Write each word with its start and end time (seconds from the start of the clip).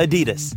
Adidas. 0.00 0.56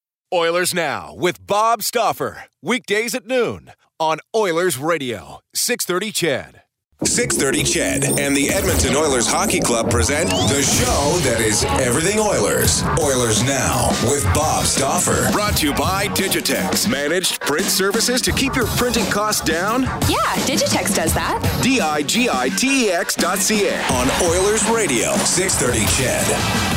Oilers 0.33 0.73
Now 0.73 1.13
with 1.13 1.45
Bob 1.45 1.83
Stauffer. 1.83 2.45
Weekdays 2.61 3.13
at 3.13 3.25
noon 3.25 3.73
on 3.99 4.19
Oilers 4.33 4.77
Radio, 4.77 5.41
630 5.53 6.11
CHED. 6.13 6.61
630 7.03 7.63
CHED 7.63 8.19
and 8.19 8.37
the 8.37 8.49
Edmonton 8.49 8.95
Oilers 8.95 9.27
Hockey 9.27 9.59
Club 9.59 9.91
present 9.91 10.29
the 10.29 10.61
show 10.61 11.19
that 11.29 11.41
is 11.41 11.65
everything 11.85 12.17
Oilers. 12.17 12.81
Oilers 13.01 13.43
Now 13.43 13.89
with 14.03 14.23
Bob 14.33 14.63
Stauffer. 14.63 15.29
Brought 15.33 15.57
to 15.57 15.67
you 15.67 15.73
by 15.73 16.07
Digitex. 16.07 16.89
Managed 16.89 17.41
print 17.41 17.65
services 17.65 18.21
to 18.21 18.31
keep 18.31 18.55
your 18.55 18.67
printing 18.77 19.05
costs 19.07 19.41
down? 19.41 19.83
Yeah, 20.07 20.37
Digitex 20.47 20.95
does 20.95 21.13
that. 21.13 21.41
D 21.61 21.81
I 21.81 22.03
G 22.03 22.29
I 22.31 22.47
T 22.47 22.85
E 22.87 22.91
X 22.91 23.15
dot 23.15 23.39
C 23.39 23.67
A. 23.67 23.75
On 23.87 24.07
Oilers 24.31 24.63
Radio, 24.69 25.11
630 25.25 25.85
CHED. 26.01 26.70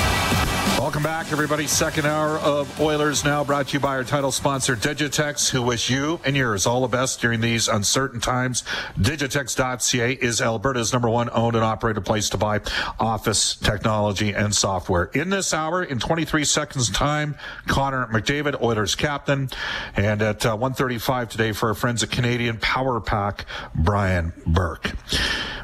Back, 1.04 1.32
everybody. 1.32 1.66
Second 1.66 2.06
hour 2.06 2.38
of 2.38 2.80
Oilers 2.80 3.26
Now, 3.26 3.44
brought 3.44 3.68
to 3.68 3.72
you 3.74 3.80
by 3.80 3.96
our 3.96 4.04
title 4.04 4.32
sponsor, 4.32 4.74
Digitex, 4.74 5.50
who 5.50 5.60
wish 5.60 5.90
you 5.90 6.18
and 6.24 6.34
yours 6.34 6.64
all 6.64 6.80
the 6.80 6.88
best 6.88 7.20
during 7.20 7.42
these 7.42 7.68
uncertain 7.68 8.20
times. 8.20 8.62
Digitex.ca 8.98 10.12
is 10.14 10.40
Alberta's 10.40 10.94
number 10.94 11.10
one 11.10 11.28
owned 11.34 11.56
and 11.56 11.64
operated 11.64 12.06
place 12.06 12.30
to 12.30 12.38
buy 12.38 12.62
office 12.98 13.54
technology 13.56 14.32
and 14.32 14.54
software. 14.54 15.10
In 15.12 15.28
this 15.28 15.52
hour, 15.52 15.84
in 15.84 15.98
23 15.98 16.42
seconds 16.42 16.88
time, 16.88 17.36
Connor 17.66 18.06
McDavid, 18.06 18.62
Oilers 18.62 18.94
captain, 18.94 19.50
and 19.96 20.22
at 20.22 20.46
uh, 20.46 20.56
1:35 20.56 21.28
today 21.28 21.52
for 21.52 21.68
our 21.68 21.74
friends 21.74 22.02
at 22.02 22.12
Canadian 22.12 22.56
Power 22.56 22.98
Pack, 22.98 23.44
Brian 23.74 24.32
Burke. 24.46 24.92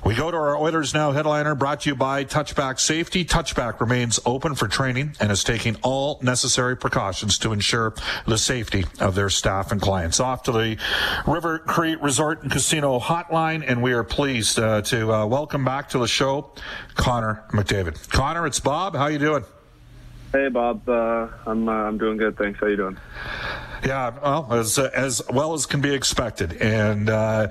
We 0.05 0.15
go 0.15 0.31
to 0.31 0.37
our 0.37 0.57
Oilers 0.57 0.95
Now 0.95 1.13
headliner, 1.13 1.55
brought 1.55 1.83
to 1.83 1.91
you 1.91 1.95
by 1.95 2.25
Touchback 2.25 2.81
Safety. 2.81 3.25
Touchback 3.25 3.81
remains 3.81 4.19
open 4.25 4.55
for 4.55 4.67
training 4.67 5.15
and 5.21 5.30
is 5.31 5.45
taking 5.45 5.77
all 5.83 6.19
necessary 6.23 6.77
precautions 6.77 7.39
to 7.39 7.53
ensure 7.53 7.95
the 8.27 8.39
safety 8.39 8.85
of 9.01 9.15
their 9.15 9.31
staff 9.31 9.73
and 9.73 9.81
clients. 9.81 10.21
Off 10.21 10.43
to 10.45 10.53
the 10.53 10.77
River 11.27 11.59
Cree 11.61 11.97
Resort 11.97 12.43
and 12.43 12.51
Casino 12.51 12.99
hotline, 12.99 13.65
and 13.67 13.83
we 13.83 13.93
are 13.93 14.05
pleased 14.05 14.59
uh, 14.59 14.83
to 14.83 15.13
uh, 15.13 15.27
welcome 15.27 15.65
back 15.65 15.89
to 15.91 15.99
the 15.99 16.09
show 16.09 16.53
Connor 16.95 17.45
McDavid. 17.53 18.11
Connor, 18.11 18.47
it's 18.47 18.61
Bob. 18.61 18.95
How 18.95 19.07
you 19.07 19.19
doing? 19.19 19.45
Hey, 20.33 20.49
Bob. 20.49 20.89
Uh, 20.89 21.29
I'm 21.47 21.69
uh, 21.69 21.73
I'm 21.73 21.99
doing 21.99 22.17
good. 22.17 22.37
Thanks. 22.37 22.61
How 22.61 22.67
you 22.67 22.77
doing? 22.77 22.99
Yeah, 23.85 24.11
well, 24.23 24.47
as 24.53 24.79
as 24.79 25.23
well 25.31 25.55
as 25.55 25.67
can 25.67 25.81
be 25.81 25.95
expected, 25.95 26.61
and 26.61 27.09
uh, 27.09 27.49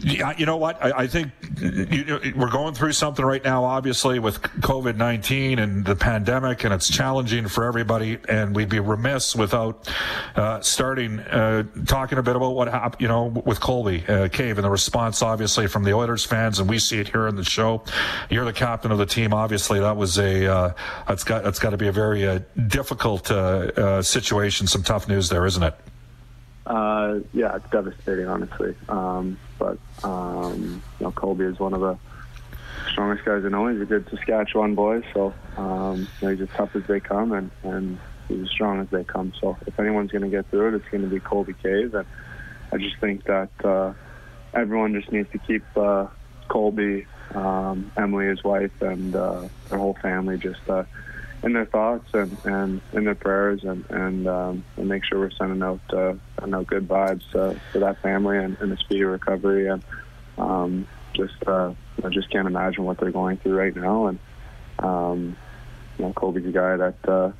you 0.00 0.46
know 0.46 0.56
what? 0.56 0.82
I, 0.82 1.02
I 1.02 1.06
think 1.06 1.32
you, 1.60 2.32
we're 2.36 2.50
going 2.50 2.74
through 2.74 2.92
something 2.92 3.24
right 3.24 3.42
now, 3.42 3.64
obviously 3.64 4.18
with 4.18 4.40
COVID 4.42 4.96
nineteen 4.96 5.58
and 5.58 5.84
the 5.84 5.94
pandemic, 5.94 6.64
and 6.64 6.72
it's 6.72 6.88
challenging 6.88 7.48
for 7.48 7.64
everybody. 7.64 8.18
And 8.28 8.56
we'd 8.56 8.68
be 8.68 8.80
remiss 8.80 9.36
without 9.36 9.90
uh, 10.36 10.60
starting 10.60 11.20
uh, 11.20 11.64
talking 11.86 12.16
a 12.16 12.22
bit 12.22 12.36
about 12.36 12.54
what 12.54 12.68
happened, 12.68 13.02
you 13.02 13.08
know, 13.08 13.26
with 13.44 13.60
Colby 13.60 14.04
uh, 14.08 14.28
Cave 14.28 14.56
and 14.58 14.64
the 14.64 14.70
response, 14.70 15.20
obviously 15.20 15.66
from 15.66 15.84
the 15.84 15.92
Oilers 15.92 16.24
fans, 16.24 16.60
and 16.60 16.68
we 16.68 16.78
see 16.78 16.98
it 16.98 17.08
here 17.08 17.26
in 17.28 17.36
the 17.36 17.44
show. 17.44 17.82
You're 18.30 18.44
the 18.46 18.52
captain 18.52 18.90
of 18.90 18.98
the 18.98 19.06
team. 19.06 19.34
Obviously, 19.34 19.80
that 19.80 19.96
was 19.96 20.18
a 20.18 20.50
uh, 20.50 20.72
that's 21.06 21.24
got 21.24 21.44
that's 21.44 21.58
got 21.58 21.70
to 21.70 21.76
be 21.76 21.88
a 21.88 21.92
very 21.92 22.26
uh, 22.26 22.40
difficult 22.68 23.26
situation. 24.06 24.66
Some 24.66 24.82
tough 24.82 25.08
news 25.08 25.28
there, 25.28 25.44
isn't 25.44 25.57
it? 25.62 25.74
Uh, 26.66 27.20
yeah, 27.32 27.56
it's 27.56 27.70
devastating, 27.70 28.26
honestly. 28.26 28.74
Um, 28.88 29.38
but 29.58 29.78
um, 30.04 30.82
you 31.00 31.06
know, 31.06 31.12
Colby 31.12 31.44
is 31.44 31.58
one 31.58 31.72
of 31.72 31.80
the 31.80 31.98
strongest 32.92 33.24
guys 33.24 33.42
I 33.44 33.48
know. 33.48 33.68
He's 33.68 33.80
a 33.80 33.86
good 33.86 34.08
Saskatchewan 34.10 34.74
boy, 34.74 35.02
so 35.14 35.32
um, 35.56 36.06
you 36.20 36.28
know, 36.28 36.34
he's 36.34 36.42
as 36.42 36.54
tough 36.56 36.76
as 36.76 36.84
they 36.86 37.00
come, 37.00 37.32
and 37.32 37.50
and 37.62 37.98
he's 38.28 38.42
as 38.42 38.50
strong 38.50 38.80
as 38.80 38.88
they 38.90 39.02
come. 39.02 39.32
So 39.40 39.56
if 39.66 39.80
anyone's 39.80 40.10
going 40.10 40.22
to 40.22 40.28
get 40.28 40.50
through 40.50 40.68
it, 40.68 40.74
it's 40.74 40.88
going 40.90 41.02
to 41.02 41.08
be 41.08 41.20
Colby 41.20 41.54
Cave, 41.54 41.94
and 41.94 42.06
I 42.70 42.76
just 42.76 42.98
think 43.00 43.24
that 43.24 43.50
uh, 43.64 43.94
everyone 44.52 44.92
just 44.92 45.10
needs 45.10 45.30
to 45.32 45.38
keep 45.38 45.64
uh, 45.74 46.08
Colby, 46.48 47.06
um, 47.34 47.90
Emily, 47.96 48.26
his 48.26 48.44
wife, 48.44 48.82
and 48.82 49.16
uh, 49.16 49.48
their 49.70 49.78
whole 49.78 49.96
family 50.02 50.36
just. 50.36 50.60
Uh, 50.68 50.84
in 51.42 51.52
their 51.52 51.66
thoughts 51.66 52.08
and, 52.14 52.36
and 52.44 52.80
in 52.92 53.04
their 53.04 53.14
prayers 53.14 53.62
and 53.62 53.84
and, 53.90 54.28
um, 54.28 54.64
and 54.76 54.88
make 54.88 55.04
sure 55.04 55.20
we're 55.20 55.30
sending 55.30 55.62
out 55.62 55.80
uh, 55.90 56.14
sending 56.38 56.54
out 56.54 56.66
good 56.66 56.88
vibes 56.88 57.24
uh, 57.34 57.58
for 57.72 57.78
that 57.78 58.00
family 58.02 58.38
and, 58.38 58.56
and 58.60 58.72
a 58.72 58.76
speedy 58.78 59.04
recovery. 59.04 59.68
And 59.68 59.82
um, 60.36 60.88
just 61.14 61.34
uh, 61.46 61.72
I 62.04 62.08
just 62.08 62.30
can't 62.30 62.46
imagine 62.46 62.84
what 62.84 62.98
they're 62.98 63.12
going 63.12 63.36
through 63.38 63.56
right 63.56 63.74
now. 63.74 64.06
And 64.08 64.18
um, 64.80 65.36
you 65.98 66.04
know 66.06 66.12
Colby's 66.12 66.46
a 66.46 66.52
guy 66.52 66.76
that 66.76 67.08
uh, 67.08 67.32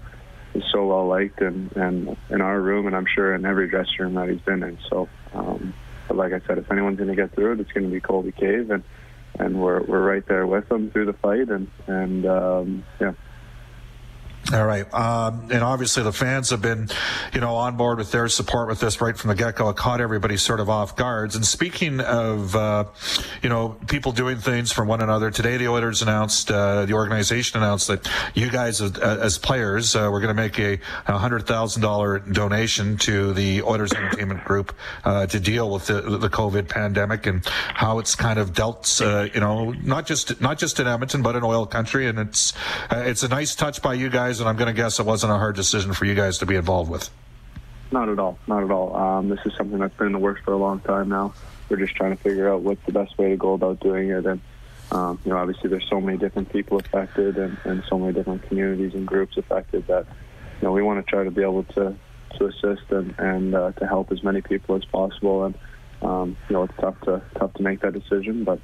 is 0.54 0.64
so 0.72 0.86
well 0.86 1.06
liked 1.06 1.40
and 1.40 1.72
and 1.72 2.16
in 2.30 2.40
our 2.40 2.60
room 2.60 2.86
and 2.86 2.94
I'm 2.94 3.06
sure 3.06 3.34
in 3.34 3.44
every 3.44 3.68
dressing 3.68 3.96
room 3.98 4.14
that 4.14 4.28
he's 4.28 4.40
been 4.40 4.62
in. 4.62 4.78
So 4.88 5.08
um, 5.34 5.74
but 6.06 6.16
like 6.16 6.32
I 6.32 6.40
said 6.46 6.58
if 6.58 6.70
anyone's 6.70 6.98
going 6.98 7.10
to 7.10 7.16
get 7.16 7.34
through 7.34 7.54
it 7.54 7.60
it's 7.60 7.72
going 7.72 7.84
to 7.86 7.92
be 7.92 8.00
Colby 8.00 8.32
Cave 8.32 8.70
and 8.70 8.84
and 9.38 9.60
we're 9.60 9.82
we're 9.82 10.02
right 10.02 10.26
there 10.26 10.46
with 10.46 10.68
them 10.68 10.90
through 10.90 11.06
the 11.06 11.12
fight 11.14 11.48
and 11.48 11.68
and 11.86 12.26
um, 12.26 12.84
yeah 13.00 13.12
all 14.50 14.64
right. 14.64 14.92
Um, 14.94 15.48
and 15.50 15.62
obviously 15.62 16.02
the 16.02 16.12
fans 16.12 16.48
have 16.50 16.62
been, 16.62 16.88
you 17.34 17.40
know, 17.40 17.54
on 17.56 17.76
board 17.76 17.98
with 17.98 18.10
their 18.12 18.28
support 18.28 18.68
with 18.68 18.80
this 18.80 18.98
right 18.98 19.16
from 19.16 19.28
the 19.28 19.34
get-go. 19.34 19.68
It 19.68 19.76
caught 19.76 20.00
everybody 20.00 20.38
sort 20.38 20.60
of 20.60 20.70
off 20.70 20.96
guards. 20.96 21.36
And 21.36 21.44
speaking 21.44 22.00
of, 22.00 22.56
uh, 22.56 22.84
you 23.42 23.50
know, 23.50 23.76
people 23.88 24.12
doing 24.12 24.38
things 24.38 24.72
for 24.72 24.86
one 24.86 25.02
another, 25.02 25.30
today 25.30 25.58
the 25.58 25.68
Oilers 25.68 26.00
announced, 26.00 26.50
uh, 26.50 26.86
the 26.86 26.94
organization 26.94 27.60
announced 27.60 27.88
that 27.88 28.10
you 28.34 28.50
guys 28.50 28.80
as, 28.80 28.96
as 28.98 29.36
players, 29.36 29.94
uh, 29.94 30.08
were 30.10 30.20
going 30.20 30.34
to 30.34 30.42
make 30.42 30.58
a 30.58 30.78
$100,000 31.06 32.32
donation 32.32 32.96
to 32.98 33.34
the 33.34 33.62
Oilers 33.62 33.92
Entertainment 33.92 34.44
Group, 34.44 34.74
uh, 35.04 35.26
to 35.26 35.38
deal 35.38 35.70
with 35.70 35.88
the, 35.88 36.00
the 36.00 36.30
COVID 36.30 36.68
pandemic 36.68 37.26
and 37.26 37.44
how 37.46 37.98
it's 37.98 38.14
kind 38.14 38.38
of 38.38 38.54
dealt, 38.54 38.98
uh, 39.04 39.28
you 39.34 39.40
know, 39.40 39.72
not 39.72 40.06
just, 40.06 40.40
not 40.40 40.58
just 40.58 40.80
in 40.80 40.86
Edmonton, 40.86 41.20
but 41.20 41.36
in 41.36 41.44
oil 41.44 41.66
country. 41.66 42.06
And 42.06 42.18
it's, 42.18 42.54
uh, 42.90 43.02
it's 43.04 43.22
a 43.22 43.28
nice 43.28 43.54
touch 43.54 43.82
by 43.82 43.92
you 43.92 44.08
guys 44.08 44.37
and 44.40 44.48
I'm 44.48 44.56
going 44.56 44.68
to 44.68 44.72
guess 44.72 44.98
it 44.98 45.06
wasn't 45.06 45.32
a 45.32 45.36
hard 45.38 45.56
decision 45.56 45.92
for 45.92 46.04
you 46.04 46.14
guys 46.14 46.38
to 46.38 46.46
be 46.46 46.56
involved 46.56 46.90
with. 46.90 47.10
Not 47.90 48.08
at 48.08 48.18
all. 48.18 48.38
Not 48.46 48.64
at 48.64 48.70
all. 48.70 48.94
Um, 48.94 49.28
this 49.28 49.40
is 49.46 49.52
something 49.56 49.78
that's 49.78 49.96
been 49.96 50.08
in 50.08 50.12
the 50.12 50.18
works 50.18 50.42
for 50.44 50.52
a 50.52 50.56
long 50.56 50.80
time 50.80 51.08
now. 51.08 51.32
We're 51.68 51.78
just 51.78 51.94
trying 51.94 52.16
to 52.16 52.22
figure 52.22 52.52
out 52.52 52.62
what's 52.62 52.84
the 52.86 52.92
best 52.92 53.16
way 53.18 53.30
to 53.30 53.36
go 53.36 53.54
about 53.54 53.80
doing 53.80 54.10
it. 54.10 54.26
And, 54.26 54.40
um, 54.92 55.18
you 55.24 55.30
know, 55.30 55.38
obviously 55.38 55.70
there's 55.70 55.88
so 55.88 56.00
many 56.00 56.18
different 56.18 56.52
people 56.52 56.78
affected 56.78 57.38
and, 57.38 57.56
and 57.64 57.82
so 57.88 57.98
many 57.98 58.12
different 58.12 58.42
communities 58.42 58.94
and 58.94 59.06
groups 59.06 59.36
affected 59.36 59.86
that, 59.86 60.06
you 60.60 60.66
know, 60.66 60.72
we 60.72 60.82
want 60.82 61.04
to 61.04 61.10
try 61.10 61.24
to 61.24 61.30
be 61.30 61.42
able 61.42 61.64
to, 61.64 61.94
to 62.38 62.46
assist 62.46 62.90
and, 62.90 63.14
and 63.18 63.54
uh, 63.54 63.72
to 63.72 63.86
help 63.86 64.12
as 64.12 64.22
many 64.22 64.42
people 64.42 64.76
as 64.76 64.84
possible. 64.86 65.44
And, 65.44 65.54
um, 66.02 66.36
you 66.48 66.54
know, 66.54 66.64
it's 66.64 66.76
tough 66.78 67.00
to, 67.02 67.22
tough 67.38 67.54
to 67.54 67.62
make 67.62 67.80
that 67.80 67.94
decision, 67.94 68.44
but, 68.44 68.60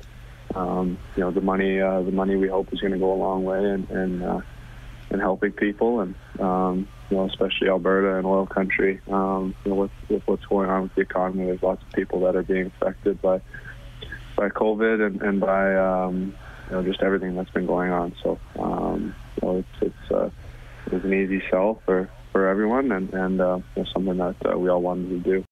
um, 0.54 0.98
you 1.16 1.22
know, 1.22 1.30
the 1.30 1.40
money, 1.40 1.80
uh, 1.80 2.02
the 2.02 2.12
money 2.12 2.36
we 2.36 2.48
hope 2.48 2.72
is 2.72 2.80
going 2.80 2.92
to 2.92 2.98
go 2.98 3.12
a 3.12 3.16
long 3.16 3.44
way 3.44 3.64
and, 3.64 3.90
and 3.90 4.22
uh, 4.22 4.40
and 5.14 5.22
helping 5.22 5.52
people, 5.52 6.00
and 6.00 6.14
um, 6.40 6.88
you 7.08 7.16
know, 7.16 7.24
especially 7.26 7.68
Alberta 7.68 8.16
and 8.16 8.26
oil 8.26 8.46
country. 8.46 9.00
Um, 9.08 9.54
you 9.64 9.70
know, 9.70 9.76
with, 9.76 9.90
with 10.08 10.22
what's 10.26 10.44
going 10.46 10.68
on 10.68 10.82
with 10.82 10.94
the 10.96 11.02
economy, 11.02 11.46
there's 11.46 11.62
lots 11.62 11.80
of 11.82 11.92
people 11.92 12.18
that 12.22 12.34
are 12.34 12.42
being 12.42 12.66
affected 12.66 13.22
by 13.22 13.40
by 14.36 14.48
COVID 14.48 15.06
and, 15.06 15.22
and 15.22 15.40
by 15.40 15.76
um, 15.76 16.34
you 16.68 16.72
know 16.72 16.82
just 16.82 17.00
everything 17.00 17.36
that's 17.36 17.50
been 17.50 17.66
going 17.66 17.92
on. 17.92 18.12
So 18.24 18.40
um, 18.58 19.14
know, 19.40 19.58
it's 19.58 19.82
it's 19.82 20.10
uh, 20.10 20.30
an 20.90 21.14
easy 21.14 21.40
sell 21.48 21.80
for 21.86 22.10
for 22.32 22.48
everyone, 22.48 22.90
and 22.90 23.14
and 23.14 23.40
uh, 23.40 23.60
you 23.76 23.82
know, 23.84 23.88
something 23.92 24.16
that 24.16 24.36
uh, 24.44 24.58
we 24.58 24.68
all 24.68 24.82
wanted 24.82 25.10
to 25.10 25.18
do. 25.18 25.44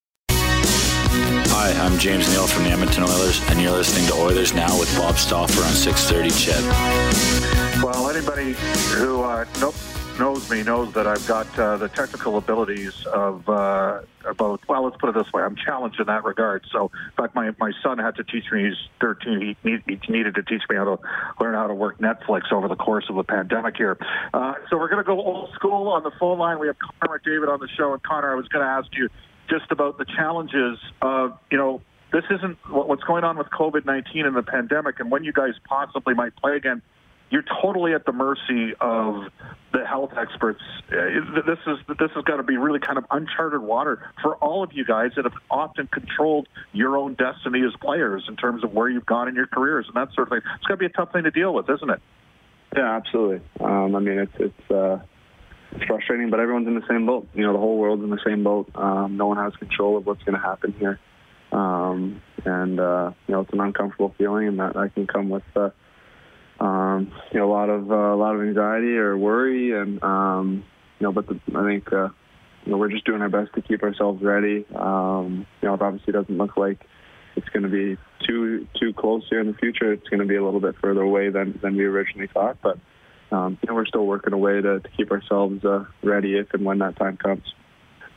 Hi, 1.55 1.71
I'm 1.87 1.99
James 1.99 2.29
Neal 2.31 2.49
from 2.49 2.65
the 2.65 2.71
Edmonton 2.71 3.05
Oilers, 3.05 3.41
and 3.49 3.61
you're 3.61 3.71
listening 3.71 4.09
to 4.09 4.15
Oilers 4.15 4.55
Now 4.55 4.77
with 4.77 4.93
Bob 4.97 5.19
Stauffer 5.19 5.63
on 5.63 5.73
630 5.73 6.31
CHED. 6.31 7.72
Well, 7.83 8.09
anybody 8.09 8.53
who 8.95 9.23
uh, 9.23 9.45
nope, 9.59 9.75
knows 10.17 10.49
me 10.49 10.63
knows 10.63 10.95
that 10.95 11.09
I've 11.09 11.27
got 11.27 11.59
uh, 11.59 11.79
the 11.79 11.89
technical 11.89 12.37
abilities 12.37 13.05
of 13.07 13.49
uh, 13.49 14.03
about. 14.25 14.61
Well, 14.69 14.85
let's 14.85 14.97
put 14.99 15.09
it 15.09 15.17
this 15.17 15.33
way: 15.33 15.43
I'm 15.43 15.57
challenged 15.57 15.99
in 15.99 16.07
that 16.07 16.23
regard. 16.23 16.65
So, 16.71 16.93
in 16.95 17.17
fact, 17.17 17.35
my 17.35 17.51
my 17.59 17.73
son 17.83 17.99
had 17.99 18.15
to 18.17 18.23
teach 18.23 18.45
me. 18.53 18.67
He's 18.67 18.77
13. 19.01 19.57
He, 19.65 19.69
need, 19.69 19.83
he 19.85 20.13
needed 20.13 20.37
to 20.37 20.45
teach 20.45 20.63
me 20.71 20.77
how 20.77 20.85
to 20.85 20.99
learn 21.41 21.55
how 21.55 21.67
to 21.67 21.75
work 21.75 21.99
Netflix 21.99 22.53
over 22.53 22.69
the 22.69 22.77
course 22.77 23.07
of 23.09 23.17
the 23.17 23.25
pandemic 23.25 23.77
here. 23.77 23.99
Uh, 24.33 24.55
so, 24.71 24.79
we're 24.79 24.89
going 24.89 25.03
to 25.03 25.07
go 25.07 25.21
old 25.21 25.53
school 25.55 25.89
on 25.89 26.05
the 26.05 26.13
phone 26.21 26.39
line. 26.39 26.61
We 26.61 26.69
have 26.69 26.77
Connor 26.79 27.19
McDavid 27.19 27.53
on 27.53 27.59
the 27.59 27.69
show, 27.77 27.93
and 27.93 28.03
Connor, 28.05 28.31
I 28.31 28.37
was 28.37 28.47
going 28.47 28.65
to 28.65 28.71
ask 28.71 28.87
you 28.97 29.09
just 29.51 29.73
about 29.73 29.99
the 29.99 30.05
challenges 30.05 30.79
of 31.01 31.37
you 31.51 31.59
know 31.59 31.83
this 32.13 32.25
isn't 32.31 32.59
what's 32.69 33.03
going 33.03 33.25
on 33.25 33.39
with 33.39 33.49
COVID 33.49 33.87
19 33.87 34.25
and 34.25 34.37
the 34.37 34.45
pandemic, 34.45 35.01
and 35.01 35.11
when 35.11 35.25
you 35.25 35.33
guys 35.33 35.55
possibly 35.69 36.15
might 36.15 36.37
play 36.37 36.55
again 36.55 36.81
you're 37.33 37.45
totally 37.63 37.95
at 37.95 38.05
the 38.05 38.13
mercy 38.13 38.75
of 38.79 39.25
the 39.73 39.87
health 39.87 40.11
experts. 40.21 40.61
Uh, 40.91 41.41
this 41.47 41.59
is 41.67 41.79
this 41.99 42.11
has 42.15 42.25
got 42.25 42.37
to 42.37 42.43
be 42.43 42.59
really 42.59 42.79
kind 42.79 42.99
of 42.99 43.07
uncharted 43.11 43.63
water 43.63 44.13
for 44.21 44.37
all 44.37 44.63
of 44.63 44.71
you 44.75 44.85
guys 44.85 45.13
that 45.17 45.25
have 45.25 45.33
often 45.51 45.87
controlled 45.87 46.47
your 46.73 46.99
own 46.99 47.15
destiny 47.15 47.63
as 47.67 47.73
players 47.81 48.25
in 48.29 48.37
terms 48.37 48.63
of 48.63 48.75
where 48.75 48.91
you've 48.91 49.07
gone 49.07 49.29
in 49.29 49.35
your 49.35 49.47
careers 49.47 49.87
and 49.87 49.97
that 49.97 50.15
sort 50.15 50.29
of 50.29 50.33
thing. 50.33 50.43
It's 50.57 50.67
got 50.67 50.75
to 50.75 50.77
be 50.77 50.85
a 50.85 50.91
tough 50.91 51.11
thing 51.13 51.25
to 51.25 51.31
deal 51.31 51.55
with, 51.55 51.71
isn't 51.71 51.89
it? 51.89 52.03
Yeah, 52.77 52.97
absolutely. 52.97 53.41
Um, 53.61 53.97
I 53.97 54.01
mean, 54.01 54.19
it's 54.19 54.33
it's 54.39 54.71
uh, 54.71 54.99
it's 55.73 55.85
frustrating, 55.85 56.29
but 56.29 56.39
everyone's 56.39 56.69
in 56.69 56.75
the 56.75 56.87
same 56.87 57.07
boat. 57.07 57.29
You 57.33 57.45
know, 57.45 57.55
the 57.55 57.59
whole 57.59 57.79
world's 57.79 58.05
in 58.05 58.11
the 58.11 58.21
same 58.27 58.45
boat. 58.45 58.71
Um, 58.75 59.17
no 59.17 59.27
one 59.29 59.39
has 59.39 59.57
control 59.57 59.97
of 59.97 60.05
what's 60.05 60.23
going 60.25 60.37
to 60.37 60.47
happen 60.47 60.75
here, 60.79 61.01
um, 61.51 62.21
and 62.45 62.79
uh, 62.79 63.13
you 63.27 63.33
know, 63.33 63.41
it's 63.41 63.53
an 63.55 63.61
uncomfortable 63.61 64.15
feeling, 64.19 64.49
and 64.49 64.59
that, 64.59 64.75
that 64.75 64.95
can 64.95 65.07
come 65.07 65.31
with. 65.31 65.45
Uh, 65.57 65.71
um, 66.63 67.13
you 67.33 67.41
know, 67.41 67.51
a 67.51 67.53
lot 67.53 67.69
of 67.69 67.91
uh, 67.91 67.95
a 67.95 68.17
lot 68.17 68.37
of 68.37 68.43
anxiety 68.43 68.97
or 68.97 69.19
worry, 69.19 69.77
and 69.77 70.03
um, 70.03 70.65
you 71.01 71.05
know, 71.05 71.13
but 71.13 71.27
the, 71.27 71.41
I 71.57 71.65
think 71.65 71.93
uh, 71.93 72.09
you 72.65 72.73
know 72.73 72.79
we're 72.79 72.91
just 72.91 73.05
doing 73.05 73.21
our 73.21 73.29
best 73.29 73.53
to 73.55 73.63
keep 73.63 73.83
ourselves 73.83 74.23
ready. 74.23 74.65
Um, 74.75 75.45
you 75.61 75.69
know, 75.69 75.75
it 75.75 75.83
obviously 75.83 76.13
doesn't 76.13 76.39
look 76.39 76.57
like 76.57 76.87
it's 77.35 77.49
going 77.49 77.65
to 77.65 77.69
be 77.69 77.99
too 78.25 78.69
too 78.79 78.93
close 78.93 79.25
here 79.29 79.41
in 79.41 79.49
the 79.49 79.55
future. 79.55 79.93
It's 79.93 80.09
going 80.09 80.21
to 80.21 80.27
be 80.27 80.37
a 80.37 80.45
little 80.45 80.61
bit 80.61 80.77
further 80.81 81.03
away 81.03 81.31
than 81.31 81.59
than 81.61 81.77
we 81.77 81.85
originally 81.85 82.29
thought, 82.29 82.59
but 82.63 82.79
um, 83.33 83.59
you 83.63 83.69
know, 83.69 83.75
we're 83.75 83.87
still 83.87 84.07
working 84.07 84.33
a 84.33 84.39
way 84.39 84.61
to, 84.61 84.79
to 84.79 84.89
keep 84.97 85.11
ourselves 85.11 85.65
uh, 85.65 85.85
ready 86.03 86.37
if 86.37 86.55
and 86.55 86.65
when 86.65 86.79
that 86.79 86.97
time 86.97 87.17
comes. 87.17 87.43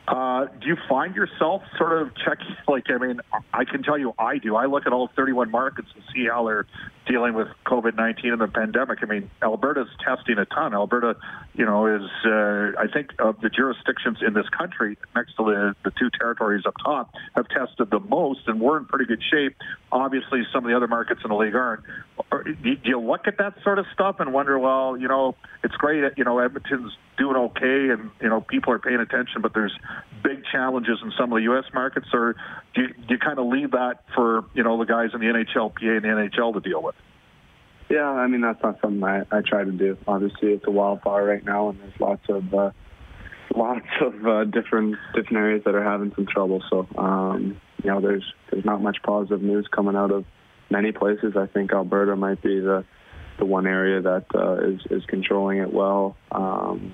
Uh, 0.07 0.45
do 0.61 0.67
you 0.67 0.77
find 0.87 1.15
yourself 1.15 1.63
sort 1.77 1.99
of 1.99 2.15
checking? 2.15 2.55
Like, 2.67 2.85
I 2.89 2.97
mean, 2.97 3.21
I 3.53 3.65
can 3.65 3.81
tell 3.81 3.97
you, 3.97 4.13
I 4.19 4.37
do. 4.37 4.55
I 4.55 4.65
look 4.65 4.85
at 4.85 4.93
all 4.93 5.09
31 5.15 5.49
markets 5.49 5.87
and 5.95 6.03
see 6.13 6.27
how 6.27 6.45
they're 6.45 6.67
dealing 7.07 7.33
with 7.33 7.47
COVID-19 7.65 8.25
and 8.25 8.41
the 8.41 8.47
pandemic. 8.47 8.99
I 9.01 9.05
mean, 9.05 9.31
Alberta's 9.41 9.87
testing 10.03 10.37
a 10.37 10.45
ton. 10.45 10.73
Alberta, 10.73 11.15
you 11.53 11.65
know, 11.65 11.87
is 11.87 12.09
uh, 12.23 12.79
I 12.79 12.87
think 12.91 13.13
of 13.19 13.41
the 13.41 13.49
jurisdictions 13.49 14.19
in 14.25 14.33
this 14.33 14.47
country 14.49 14.97
next 15.15 15.35
to 15.37 15.43
the, 15.43 15.75
the 15.83 15.91
two 15.91 16.09
territories 16.19 16.65
up 16.67 16.75
top 16.83 17.13
have 17.35 17.47
tested 17.49 17.89
the 17.89 17.99
most, 17.99 18.41
and 18.47 18.61
we're 18.61 18.77
in 18.77 18.85
pretty 18.85 19.05
good 19.05 19.23
shape. 19.31 19.55
Obviously, 19.91 20.43
some 20.53 20.65
of 20.65 20.69
the 20.69 20.75
other 20.75 20.87
markets 20.87 21.21
in 21.23 21.29
the 21.29 21.35
league 21.35 21.55
aren't. 21.55 21.83
Do 22.43 22.75
you 22.83 22.99
look 22.99 23.27
at 23.27 23.37
that 23.39 23.55
sort 23.63 23.79
of 23.79 23.85
stuff 23.93 24.19
and 24.19 24.33
wonder, 24.33 24.59
well, 24.59 24.97
you 24.97 25.07
know, 25.07 25.35
it's 25.63 25.75
great. 25.75 26.03
You 26.17 26.23
know, 26.23 26.39
Edmonton's 26.39 26.91
doing 27.17 27.35
okay, 27.35 27.89
and 27.89 28.11
you 28.21 28.29
know, 28.29 28.41
people 28.41 28.73
are 28.73 28.79
paying 28.79 28.99
attention, 28.99 29.41
but 29.41 29.53
there's 29.53 29.77
big 30.23 30.43
challenges 30.51 30.99
in 31.03 31.11
some 31.17 31.31
of 31.31 31.37
the 31.37 31.43
U.S. 31.43 31.65
markets, 31.73 32.07
or 32.13 32.35
do 32.73 32.83
you, 32.83 32.87
do 32.89 33.13
you 33.13 33.17
kind 33.17 33.39
of 33.39 33.47
leave 33.47 33.71
that 33.71 34.03
for 34.13 34.45
you 34.53 34.63
know 34.63 34.77
the 34.77 34.85
guys 34.85 35.09
in 35.13 35.19
the 35.19 35.27
NHLPA 35.27 35.97
and 35.97 36.03
the 36.03 36.09
NHL 36.09 36.53
to 36.53 36.59
deal 36.59 36.81
with? 36.81 36.95
Yeah, 37.89 38.09
I 38.09 38.27
mean 38.27 38.41
that's 38.41 38.61
not 38.63 38.79
something 38.81 39.03
I, 39.03 39.21
I 39.31 39.41
try 39.41 39.63
to 39.63 39.71
do. 39.71 39.97
Obviously, 40.07 40.49
it's 40.49 40.65
a 40.67 40.71
wildfire 40.71 41.23
right 41.23 41.45
now, 41.45 41.69
and 41.69 41.79
there's 41.79 41.99
lots 41.99 42.23
of 42.29 42.53
uh, 42.53 42.71
lots 43.55 43.85
of 44.01 44.25
uh, 44.25 44.43
different 44.45 44.97
different 45.13 45.37
areas 45.37 45.63
that 45.65 45.75
are 45.75 45.83
having 45.83 46.11
some 46.15 46.25
trouble. 46.25 46.63
So 46.69 46.87
um, 46.97 47.61
you 47.83 47.91
know, 47.91 48.01
there's 48.01 48.23
there's 48.51 48.65
not 48.65 48.81
much 48.81 48.97
positive 49.03 49.41
news 49.41 49.67
coming 49.71 49.95
out 49.95 50.11
of 50.11 50.25
many 50.69 50.91
places. 50.91 51.35
I 51.37 51.45
think 51.45 51.71
Alberta 51.71 52.15
might 52.15 52.41
be 52.41 52.59
the 52.59 52.83
the 53.37 53.45
one 53.45 53.67
area 53.67 54.01
that 54.01 54.25
uh, 54.33 54.55
is 54.67 54.81
is 54.89 55.05
controlling 55.05 55.59
it 55.59 55.71
well. 55.71 56.15
Um, 56.31 56.93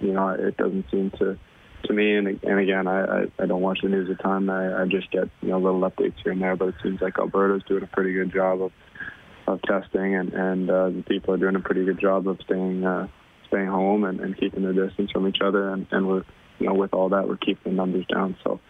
you 0.00 0.12
know, 0.12 0.28
it 0.28 0.56
doesn't 0.56 0.86
seem 0.90 1.10
to 1.18 1.38
to 1.84 1.92
me, 1.92 2.16
and, 2.16 2.26
and 2.42 2.58
again, 2.58 2.86
I, 2.86 3.04
I, 3.04 3.24
I 3.38 3.46
don't 3.46 3.62
watch 3.62 3.80
the 3.82 3.88
news 3.88 4.10
a 4.10 4.20
ton. 4.20 4.50
I, 4.50 4.82
I 4.82 4.86
just 4.86 5.10
get 5.10 5.28
you 5.42 5.48
know 5.48 5.58
little 5.58 5.80
updates 5.80 6.14
here 6.22 6.32
and 6.32 6.42
there, 6.42 6.56
but 6.56 6.68
it 6.68 6.74
seems 6.82 7.00
like 7.00 7.18
Alberta's 7.18 7.62
doing 7.68 7.82
a 7.82 7.86
pretty 7.86 8.12
good 8.12 8.32
job 8.32 8.62
of 8.62 8.72
of 9.46 9.62
testing, 9.62 10.14
and 10.14 10.32
and 10.32 10.70
uh, 10.70 10.90
the 10.90 11.04
people 11.06 11.34
are 11.34 11.38
doing 11.38 11.56
a 11.56 11.60
pretty 11.60 11.84
good 11.84 12.00
job 12.00 12.28
of 12.28 12.38
staying 12.44 12.84
uh, 12.84 13.08
staying 13.48 13.68
home 13.68 14.04
and, 14.04 14.20
and 14.20 14.36
keeping 14.38 14.62
their 14.62 14.72
distance 14.72 15.10
from 15.10 15.28
each 15.28 15.40
other, 15.42 15.72
and 15.72 15.86
and 15.90 16.08
we're 16.08 16.24
you 16.58 16.66
know 16.66 16.74
with 16.74 16.92
all 16.92 17.10
that 17.10 17.28
we're 17.28 17.36
keeping 17.36 17.72
the 17.72 17.76
numbers 17.76 18.06
down. 18.06 18.36
So 18.44 18.60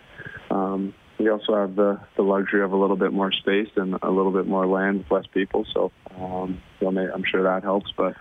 um, 0.50 0.94
we 1.18 1.28
also 1.30 1.56
have 1.56 1.76
the 1.76 2.00
the 2.16 2.22
luxury 2.22 2.62
of 2.62 2.72
a 2.72 2.76
little 2.76 2.96
bit 2.96 3.12
more 3.12 3.32
space 3.32 3.70
and 3.76 3.98
a 4.02 4.10
little 4.10 4.32
bit 4.32 4.46
more 4.46 4.66
land 4.66 4.98
with 4.98 5.10
less 5.10 5.26
people. 5.32 5.66
So 5.72 5.90
um, 6.20 6.62
I'm 6.82 7.24
sure 7.24 7.42
that 7.42 7.62
helps, 7.62 7.90
but 7.96 8.14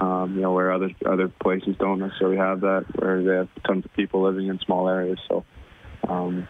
um, 0.00 0.34
you 0.34 0.42
know, 0.42 0.52
where 0.52 0.72
other 0.72 0.90
other 1.06 1.28
places 1.28 1.76
don't 1.78 2.00
necessarily 2.00 2.36
have 2.36 2.60
that, 2.60 2.84
where 2.96 3.22
they 3.22 3.34
have 3.34 3.48
tons 3.66 3.84
of 3.84 3.92
people 3.94 4.22
living 4.22 4.48
in 4.48 4.58
small 4.60 4.88
areas. 4.88 5.18
So, 5.28 5.44
um, 6.08 6.48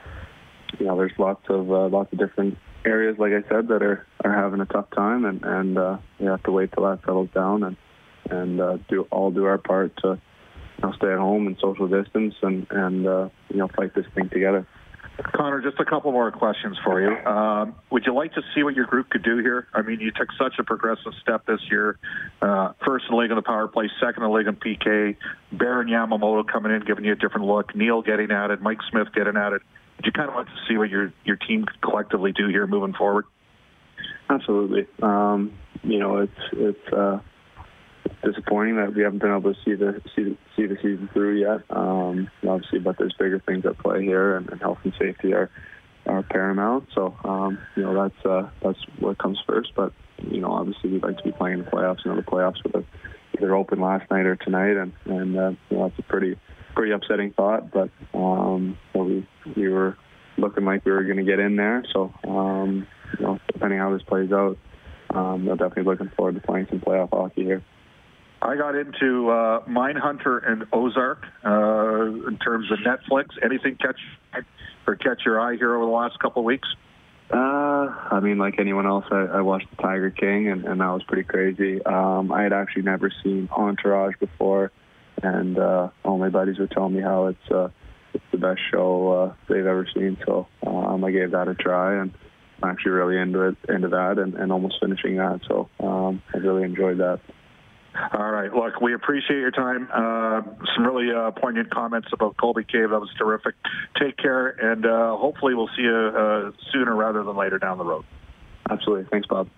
you 0.78 0.86
know, 0.86 0.96
there's 0.96 1.12
lots 1.18 1.44
of 1.48 1.70
uh, 1.70 1.88
lots 1.88 2.12
of 2.12 2.18
different 2.18 2.58
areas, 2.84 3.16
like 3.18 3.32
I 3.32 3.48
said, 3.48 3.68
that 3.68 3.82
are 3.82 4.06
are 4.24 4.32
having 4.32 4.60
a 4.60 4.66
tough 4.66 4.90
time, 4.94 5.24
and 5.24 5.44
and 5.44 5.78
uh, 5.78 5.98
we 6.18 6.26
have 6.26 6.42
to 6.44 6.52
wait 6.52 6.72
till 6.72 6.84
that 6.84 7.00
settles 7.00 7.28
down 7.34 7.62
and 7.62 7.76
and 8.30 8.60
uh, 8.60 8.78
do 8.88 9.02
all 9.10 9.30
do 9.30 9.44
our 9.44 9.58
part 9.58 9.96
to 9.98 10.18
you 10.78 10.82
know, 10.82 10.92
stay 10.92 11.12
at 11.12 11.18
home 11.18 11.46
and 11.46 11.56
social 11.60 11.88
distance 11.88 12.34
and 12.42 12.66
and 12.70 13.06
uh, 13.06 13.28
you 13.48 13.56
know 13.56 13.68
fight 13.68 13.94
this 13.94 14.06
thing 14.14 14.28
together. 14.28 14.66
Connor, 15.34 15.62
just 15.62 15.80
a 15.80 15.84
couple 15.84 16.12
more 16.12 16.30
questions 16.30 16.76
for 16.84 17.00
you. 17.00 17.08
Um, 17.26 17.74
would 17.90 18.04
you 18.04 18.14
like 18.14 18.34
to 18.34 18.42
see 18.54 18.62
what 18.62 18.74
your 18.74 18.84
group 18.84 19.08
could 19.08 19.22
do 19.22 19.38
here? 19.38 19.66
I 19.72 19.82
mean, 19.82 20.00
you 20.00 20.10
took 20.10 20.28
such 20.38 20.54
a 20.58 20.64
progressive 20.64 21.12
step 21.22 21.46
this 21.46 21.60
year. 21.70 21.98
Uh, 22.42 22.72
first 22.84 23.06
in 23.08 23.16
the 23.16 23.20
league 23.20 23.30
the 23.34 23.42
power 23.42 23.66
play, 23.68 23.90
second 23.98 24.22
in 24.22 24.30
the 24.30 24.36
league 24.36 24.46
in 24.46 24.56
PK. 24.56 25.16
Baron 25.52 25.88
Yamamoto 25.88 26.46
coming 26.46 26.72
in, 26.72 26.84
giving 26.84 27.04
you 27.04 27.12
a 27.12 27.16
different 27.16 27.46
look. 27.46 27.74
Neal 27.74 28.02
getting 28.02 28.30
at 28.30 28.50
it. 28.50 28.60
Mike 28.60 28.78
Smith 28.90 29.08
getting 29.14 29.36
at 29.36 29.52
it. 29.52 29.62
Would 29.96 30.06
you 30.06 30.12
kind 30.12 30.28
of 30.28 30.36
like 30.36 30.46
to 30.46 30.60
see 30.68 30.76
what 30.76 30.90
your 30.90 31.12
your 31.24 31.36
team 31.36 31.64
could 31.64 31.80
collectively 31.80 32.32
do 32.32 32.48
here 32.48 32.66
moving 32.66 32.92
forward? 32.92 33.24
Absolutely. 34.28 34.86
Um, 35.02 35.54
you 35.82 35.98
know, 35.98 36.18
it's 36.18 36.40
it's. 36.52 36.92
Uh 36.92 37.20
disappointing 38.26 38.76
that 38.76 38.94
we 38.94 39.02
haven't 39.02 39.20
been 39.20 39.30
able 39.30 39.54
to 39.54 39.60
see 39.64 39.74
the 39.74 40.02
see 40.14 40.24
the, 40.24 40.36
see 40.56 40.66
the 40.66 40.76
season 40.76 41.08
through 41.12 41.40
yet. 41.40 41.62
Um, 41.70 42.28
obviously, 42.46 42.80
but 42.80 42.98
there's 42.98 43.14
bigger 43.18 43.40
things 43.40 43.64
at 43.64 43.78
play 43.78 44.02
here, 44.02 44.36
and, 44.36 44.48
and 44.50 44.60
health 44.60 44.78
and 44.84 44.92
safety 44.98 45.32
are 45.32 45.50
are 46.06 46.22
paramount. 46.22 46.88
So 46.94 47.16
um, 47.24 47.58
you 47.76 47.84
know 47.84 47.94
that's 47.94 48.26
uh, 48.26 48.50
that's 48.62 48.78
what 48.98 49.18
comes 49.18 49.38
first. 49.46 49.72
But 49.76 49.92
you 50.18 50.40
know, 50.40 50.52
obviously, 50.52 50.90
we'd 50.90 51.02
like 51.02 51.18
to 51.18 51.24
be 51.24 51.32
playing 51.32 51.60
in 51.60 51.64
the 51.64 51.70
playoffs. 51.70 52.04
You 52.04 52.10
know, 52.10 52.16
the 52.16 52.22
playoffs 52.22 52.62
were 52.64 52.84
either 53.34 53.54
open 53.54 53.80
last 53.80 54.10
night 54.10 54.26
or 54.26 54.36
tonight, 54.36 54.76
and 54.76 54.92
and 55.04 55.38
uh, 55.38 55.50
you 55.70 55.76
know 55.76 55.88
that's 55.88 55.98
a 55.98 56.02
pretty 56.02 56.36
pretty 56.74 56.92
upsetting 56.92 57.32
thought. 57.32 57.70
But 57.70 57.90
um, 58.12 58.76
you 58.94 59.02
we 59.04 59.52
we 59.56 59.68
were 59.68 59.96
looking 60.36 60.64
like 60.64 60.84
we 60.84 60.92
were 60.92 61.04
going 61.04 61.18
to 61.18 61.24
get 61.24 61.38
in 61.38 61.56
there. 61.56 61.84
So 61.92 62.12
um, 62.24 62.86
you 63.18 63.24
know, 63.24 63.38
depending 63.52 63.78
how 63.78 63.92
this 63.92 64.02
plays 64.02 64.32
out. 64.32 64.58
Um, 65.08 65.48
I'm 65.48 65.56
definitely 65.56 65.84
looking 65.84 66.10
forward 66.16 66.34
to 66.34 66.40
playing 66.40 66.66
some 66.68 66.80
playoff 66.80 67.10
hockey 67.10 67.44
here. 67.44 67.62
I 68.42 68.56
got 68.56 68.74
into 68.74 69.30
uh, 69.30 69.64
Mindhunter 69.64 70.46
and 70.48 70.66
Ozark 70.72 71.24
uh, 71.44 72.28
in 72.28 72.38
terms 72.38 72.70
of 72.70 72.78
Netflix. 72.80 73.30
Anything 73.42 73.76
catch 73.76 73.98
or 74.86 74.96
catch 74.96 75.22
your 75.24 75.40
eye 75.40 75.56
here 75.56 75.74
over 75.74 75.84
the 75.84 75.90
last 75.90 76.18
couple 76.18 76.40
of 76.40 76.46
weeks? 76.46 76.68
Uh, 77.30 77.36
I 77.36 78.20
mean, 78.20 78.38
like 78.38 78.60
anyone 78.60 78.86
else, 78.86 79.04
I, 79.10 79.24
I 79.24 79.40
watched 79.40 79.68
The 79.70 79.82
Tiger 79.82 80.10
King, 80.10 80.48
and, 80.48 80.64
and 80.64 80.80
that 80.80 80.88
was 80.88 81.02
pretty 81.08 81.24
crazy. 81.24 81.84
Um, 81.84 82.30
I 82.30 82.42
had 82.42 82.52
actually 82.52 82.82
never 82.82 83.10
seen 83.24 83.48
Entourage 83.50 84.14
before, 84.20 84.70
and 85.22 85.58
uh, 85.58 85.88
all 86.04 86.18
my 86.18 86.28
buddies 86.28 86.58
were 86.58 86.68
telling 86.68 86.94
me 86.94 87.02
how 87.02 87.26
it's 87.26 87.50
uh, 87.50 87.68
it's 88.14 88.24
the 88.30 88.38
best 88.38 88.60
show 88.70 89.12
uh, 89.12 89.34
they've 89.48 89.66
ever 89.66 89.88
seen. 89.92 90.16
So 90.24 90.46
um, 90.64 91.04
I 91.04 91.10
gave 91.10 91.32
that 91.32 91.48
a 91.48 91.54
try, 91.54 92.00
and 92.00 92.12
I'm 92.62 92.70
actually 92.70 92.92
really 92.92 93.18
into 93.18 93.42
it, 93.48 93.56
into 93.68 93.88
that, 93.88 94.18
and, 94.18 94.34
and 94.34 94.52
almost 94.52 94.76
finishing 94.80 95.16
that. 95.16 95.40
So 95.48 95.68
um, 95.80 96.22
I 96.32 96.38
really 96.38 96.62
enjoyed 96.62 96.98
that. 96.98 97.20
All 98.12 98.30
right. 98.30 98.52
Look, 98.52 98.80
we 98.80 98.94
appreciate 98.94 99.38
your 99.38 99.50
time. 99.50 99.88
Uh, 99.92 100.42
some 100.74 100.84
really 100.84 101.14
uh, 101.14 101.30
poignant 101.32 101.70
comments 101.70 102.08
about 102.12 102.36
Colby 102.36 102.64
Cave. 102.64 102.90
That 102.90 103.00
was 103.00 103.10
terrific. 103.18 103.54
Take 104.00 104.16
care, 104.16 104.48
and 104.48 104.84
uh, 104.84 105.16
hopefully 105.16 105.54
we'll 105.54 105.70
see 105.76 105.82
you 105.82 105.94
uh, 105.94 106.50
sooner 106.72 106.94
rather 106.94 107.22
than 107.22 107.36
later 107.36 107.58
down 107.58 107.78
the 107.78 107.84
road. 107.84 108.04
Absolutely. 108.68 109.06
Thanks, 109.10 109.26
Bob. 109.28 109.48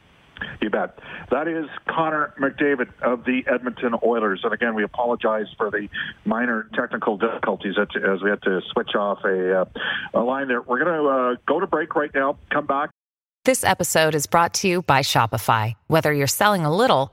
You 0.61 0.71
bet. 0.71 0.99
That 1.31 1.49
is 1.49 1.67
Connor 1.89 2.33
McDavid 2.39 2.89
of 3.03 3.25
the 3.25 3.43
Edmonton 3.53 3.95
Oilers. 4.05 4.41
And 4.45 4.53
again, 4.53 4.75
we 4.75 4.85
apologize 4.85 5.47
for 5.57 5.71
the 5.71 5.89
minor 6.25 6.69
technical 6.75 7.17
difficulties 7.17 7.75
as 7.79 8.23
we 8.23 8.31
had 8.31 8.43
to 8.43 8.61
switch 8.73 8.95
off 8.95 9.19
a, 9.25 9.63
uh, 9.63 9.65
a 10.15 10.21
line 10.21 10.47
there. 10.47 10.63
We're 10.63 10.85
going 10.85 10.97
to 10.97 11.09
uh, 11.09 11.35
go 11.47 11.59
to 11.59 11.67
break 11.67 11.97
right 11.97 12.11
now, 12.15 12.39
come 12.51 12.67
back. 12.67 12.91
This 13.45 13.65
episode 13.65 14.15
is 14.15 14.27
brought 14.27 14.55
to 14.55 14.69
you 14.69 14.83
by 14.83 15.01
Shopify. 15.01 15.75
Whether 15.87 16.13
you're 16.13 16.27
selling 16.27 16.65
a 16.65 16.75
little 16.75 17.13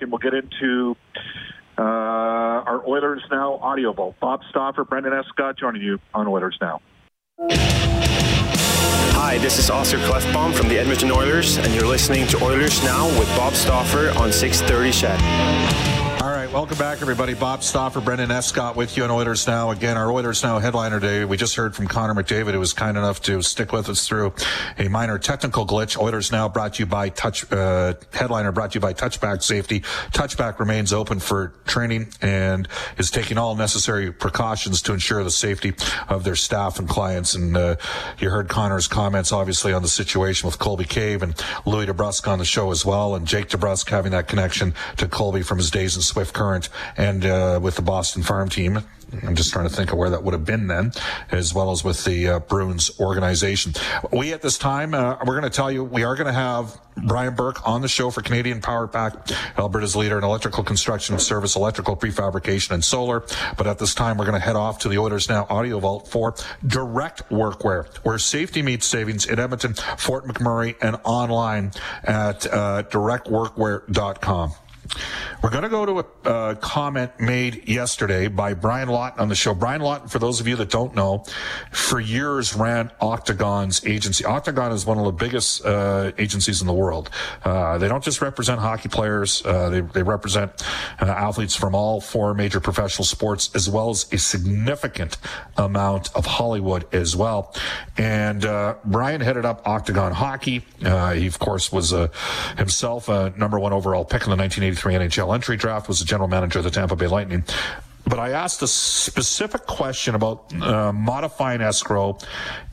and 0.00 0.10
we'll 0.10 0.18
get 0.18 0.34
into 0.34 0.96
uh, 1.78 1.82
our 1.82 2.86
Oilers 2.86 3.22
Now 3.30 3.54
audio 3.54 3.92
vault. 3.92 4.16
Bob 4.20 4.40
Stauffer, 4.50 4.84
Brendan 4.84 5.12
Escott 5.12 5.58
joining 5.58 5.82
you 5.82 5.98
on 6.14 6.26
Oilers 6.26 6.58
Now. 6.60 6.80
Hi, 9.18 9.38
this 9.38 9.58
is 9.58 9.70
Oscar 9.70 9.98
Klefbom 9.98 10.54
from 10.54 10.68
the 10.68 10.78
Edmonton 10.78 11.10
Oilers, 11.10 11.58
and 11.58 11.74
you're 11.74 11.86
listening 11.86 12.26
to 12.28 12.42
Oilers 12.42 12.82
Now 12.84 13.06
with 13.18 13.28
Bob 13.36 13.54
Stauffer 13.54 14.10
on 14.18 14.32
630 14.32 14.92
CHED. 14.92 16.22
All 16.22 16.28
right, 16.28 16.35
welcome 16.52 16.78
back, 16.78 17.02
everybody. 17.02 17.34
Bob 17.34 17.62
Stauffer, 17.62 18.00
Brendan 18.00 18.30
Escott 18.30 18.76
with 18.76 18.96
you 18.96 19.04
on 19.04 19.10
Oilers 19.10 19.46
Now. 19.46 19.70
Again, 19.70 19.96
our 19.96 20.10
Oilers 20.12 20.42
Now 20.42 20.58
headliner 20.58 21.00
today. 21.00 21.24
We 21.24 21.36
just 21.36 21.56
heard 21.56 21.74
from 21.74 21.86
Connor 21.86 22.14
McDavid, 22.14 22.52
who 22.52 22.60
was 22.60 22.72
kind 22.72 22.96
enough 22.96 23.20
to 23.22 23.42
stick 23.42 23.72
with 23.72 23.88
us 23.88 24.06
through 24.06 24.34
a 24.78 24.88
minor 24.88 25.18
technical 25.18 25.66
glitch. 25.66 25.98
Oilers 25.98 26.30
Now 26.30 26.48
brought 26.48 26.74
to 26.74 26.82
you 26.82 26.86
by 26.86 27.08
Touch, 27.08 27.50
uh, 27.50 27.94
headliner 28.12 28.52
brought 28.52 28.72
to 28.72 28.76
you 28.76 28.80
by 28.80 28.92
Touchback 28.92 29.42
Safety. 29.42 29.80
Touchback 30.12 30.58
remains 30.58 30.92
open 30.92 31.20
for 31.20 31.54
training 31.64 32.08
and 32.20 32.68
is 32.98 33.10
taking 33.10 33.38
all 33.38 33.56
necessary 33.56 34.12
precautions 34.12 34.82
to 34.82 34.92
ensure 34.92 35.24
the 35.24 35.30
safety 35.30 35.74
of 36.08 36.24
their 36.24 36.36
staff 36.36 36.78
and 36.78 36.88
clients. 36.88 37.34
And 37.34 37.56
uh, 37.56 37.76
you 38.18 38.30
heard 38.30 38.48
Connor's 38.48 38.88
comments, 38.88 39.32
obviously, 39.32 39.72
on 39.72 39.82
the 39.82 39.88
situation 39.88 40.46
with 40.46 40.58
Colby 40.58 40.84
Cave 40.84 41.22
and 41.22 41.34
Louis 41.64 41.86
DeBrusk 41.86 42.28
on 42.28 42.38
the 42.38 42.44
show 42.44 42.70
as 42.70 42.84
well, 42.84 43.14
and 43.14 43.26
Jake 43.26 43.48
DeBrusk 43.48 43.88
having 43.88 44.12
that 44.12 44.28
connection 44.28 44.74
to 44.98 45.08
Colby 45.08 45.42
from 45.42 45.58
his 45.58 45.70
days 45.70 45.96
in 45.96 46.02
Swift 46.02 46.35
Current 46.36 46.68
and 46.96 47.24
uh, 47.24 47.58
with 47.62 47.76
the 47.76 47.82
Boston 47.82 48.22
Farm 48.22 48.48
team. 48.48 48.84
I'm 49.22 49.36
just 49.36 49.52
trying 49.52 49.68
to 49.68 49.74
think 49.74 49.92
of 49.92 49.98
where 49.98 50.10
that 50.10 50.22
would 50.24 50.34
have 50.34 50.44
been 50.44 50.66
then, 50.66 50.92
as 51.30 51.54
well 51.54 51.70
as 51.70 51.84
with 51.84 52.04
the 52.04 52.28
uh, 52.28 52.38
Bruins 52.40 52.90
organization. 52.98 53.72
We 54.12 54.32
at 54.32 54.42
this 54.42 54.58
time, 54.58 54.94
uh, 54.94 55.16
we're 55.24 55.38
going 55.38 55.50
to 55.50 55.56
tell 55.56 55.70
you 55.70 55.84
we 55.84 56.02
are 56.02 56.16
going 56.16 56.26
to 56.26 56.32
have 56.32 56.78
Brian 57.06 57.34
Burke 57.34 57.66
on 57.66 57.82
the 57.82 57.88
show 57.88 58.10
for 58.10 58.20
Canadian 58.20 58.60
Power 58.60 58.88
Pack, 58.88 59.14
Alberta's 59.56 59.94
leader 59.94 60.18
in 60.18 60.24
electrical 60.24 60.64
construction 60.64 61.18
service, 61.18 61.54
electrical 61.54 61.96
prefabrication, 61.96 62.72
and 62.72 62.84
solar. 62.84 63.24
But 63.56 63.66
at 63.66 63.78
this 63.78 63.94
time, 63.94 64.18
we're 64.18 64.26
going 64.26 64.40
to 64.40 64.44
head 64.44 64.56
off 64.56 64.80
to 64.80 64.88
the 64.88 64.98
Oilers 64.98 65.28
Now 65.28 65.46
Audio 65.48 65.78
Vault 65.78 66.08
for 66.08 66.34
direct 66.66 67.28
workwear, 67.30 67.86
where 67.98 68.18
safety 68.18 68.60
meets 68.60 68.86
savings 68.86 69.26
in 69.26 69.38
Edmonton, 69.38 69.74
Fort 69.98 70.26
McMurray, 70.26 70.74
and 70.82 70.96
online 71.04 71.70
at 72.04 72.46
uh, 72.46 72.82
directworkwear.com. 72.90 74.52
We're 75.42 75.50
going 75.50 75.62
to 75.62 75.68
go 75.68 75.86
to 75.86 75.98
a 76.00 76.28
uh, 76.28 76.54
comment 76.56 77.12
made 77.20 77.68
yesterday 77.68 78.28
by 78.28 78.54
Brian 78.54 78.88
Lawton 78.88 79.20
on 79.20 79.28
the 79.28 79.34
show. 79.34 79.54
Brian 79.54 79.80
Lawton, 79.80 80.08
for 80.08 80.18
those 80.18 80.40
of 80.40 80.48
you 80.48 80.56
that 80.56 80.70
don't 80.70 80.94
know, 80.94 81.24
for 81.70 82.00
years 82.00 82.54
ran 82.54 82.90
Octagon's 83.00 83.84
agency. 83.86 84.24
Octagon 84.24 84.72
is 84.72 84.86
one 84.86 84.98
of 84.98 85.04
the 85.04 85.12
biggest 85.12 85.64
uh, 85.64 86.12
agencies 86.18 86.60
in 86.60 86.66
the 86.66 86.72
world. 86.72 87.10
Uh, 87.44 87.78
they 87.78 87.88
don't 87.88 88.02
just 88.02 88.20
represent 88.20 88.60
hockey 88.60 88.88
players, 88.88 89.44
uh, 89.44 89.68
they, 89.70 89.80
they, 89.80 90.02
represent 90.02 90.62
uh, 91.00 91.06
athletes 91.06 91.56
from 91.56 91.74
all 91.74 92.00
four 92.00 92.32
major 92.32 92.60
professional 92.60 93.04
sports, 93.04 93.50
as 93.54 93.68
well 93.68 93.90
as 93.90 94.10
a 94.12 94.18
significant 94.18 95.16
amount 95.56 96.14
of 96.14 96.26
Hollywood 96.26 96.92
as 96.94 97.16
well. 97.16 97.54
And 97.96 98.42
Brian 98.84 99.20
headed 99.20 99.44
up 99.44 99.66
Octagon 99.66 100.12
Hockey. 100.12 100.64
he, 100.78 101.26
of 101.26 101.38
course, 101.38 101.72
was 101.72 101.94
himself 102.56 103.08
a 103.08 103.32
number 103.36 103.58
one 103.58 103.72
overall 103.72 104.04
pick 104.04 104.24
in 104.24 104.30
the 104.30 104.36
1983 104.76 104.94
NHL 104.94 105.26
NHL 105.26 105.34
entry 105.34 105.56
draft, 105.56 105.88
was 105.88 105.98
the 105.98 106.04
general 106.04 106.28
manager 106.28 106.58
of 106.58 106.64
the 106.64 106.70
Tampa 106.70 106.96
Bay 106.96 107.06
Lightning. 107.06 107.44
But 108.04 108.20
I 108.20 108.30
asked 108.30 108.62
a 108.62 108.68
specific 108.68 109.66
question 109.66 110.14
about 110.14 110.52
uh, 110.62 110.92
modifying 110.92 111.60
escrow 111.60 112.18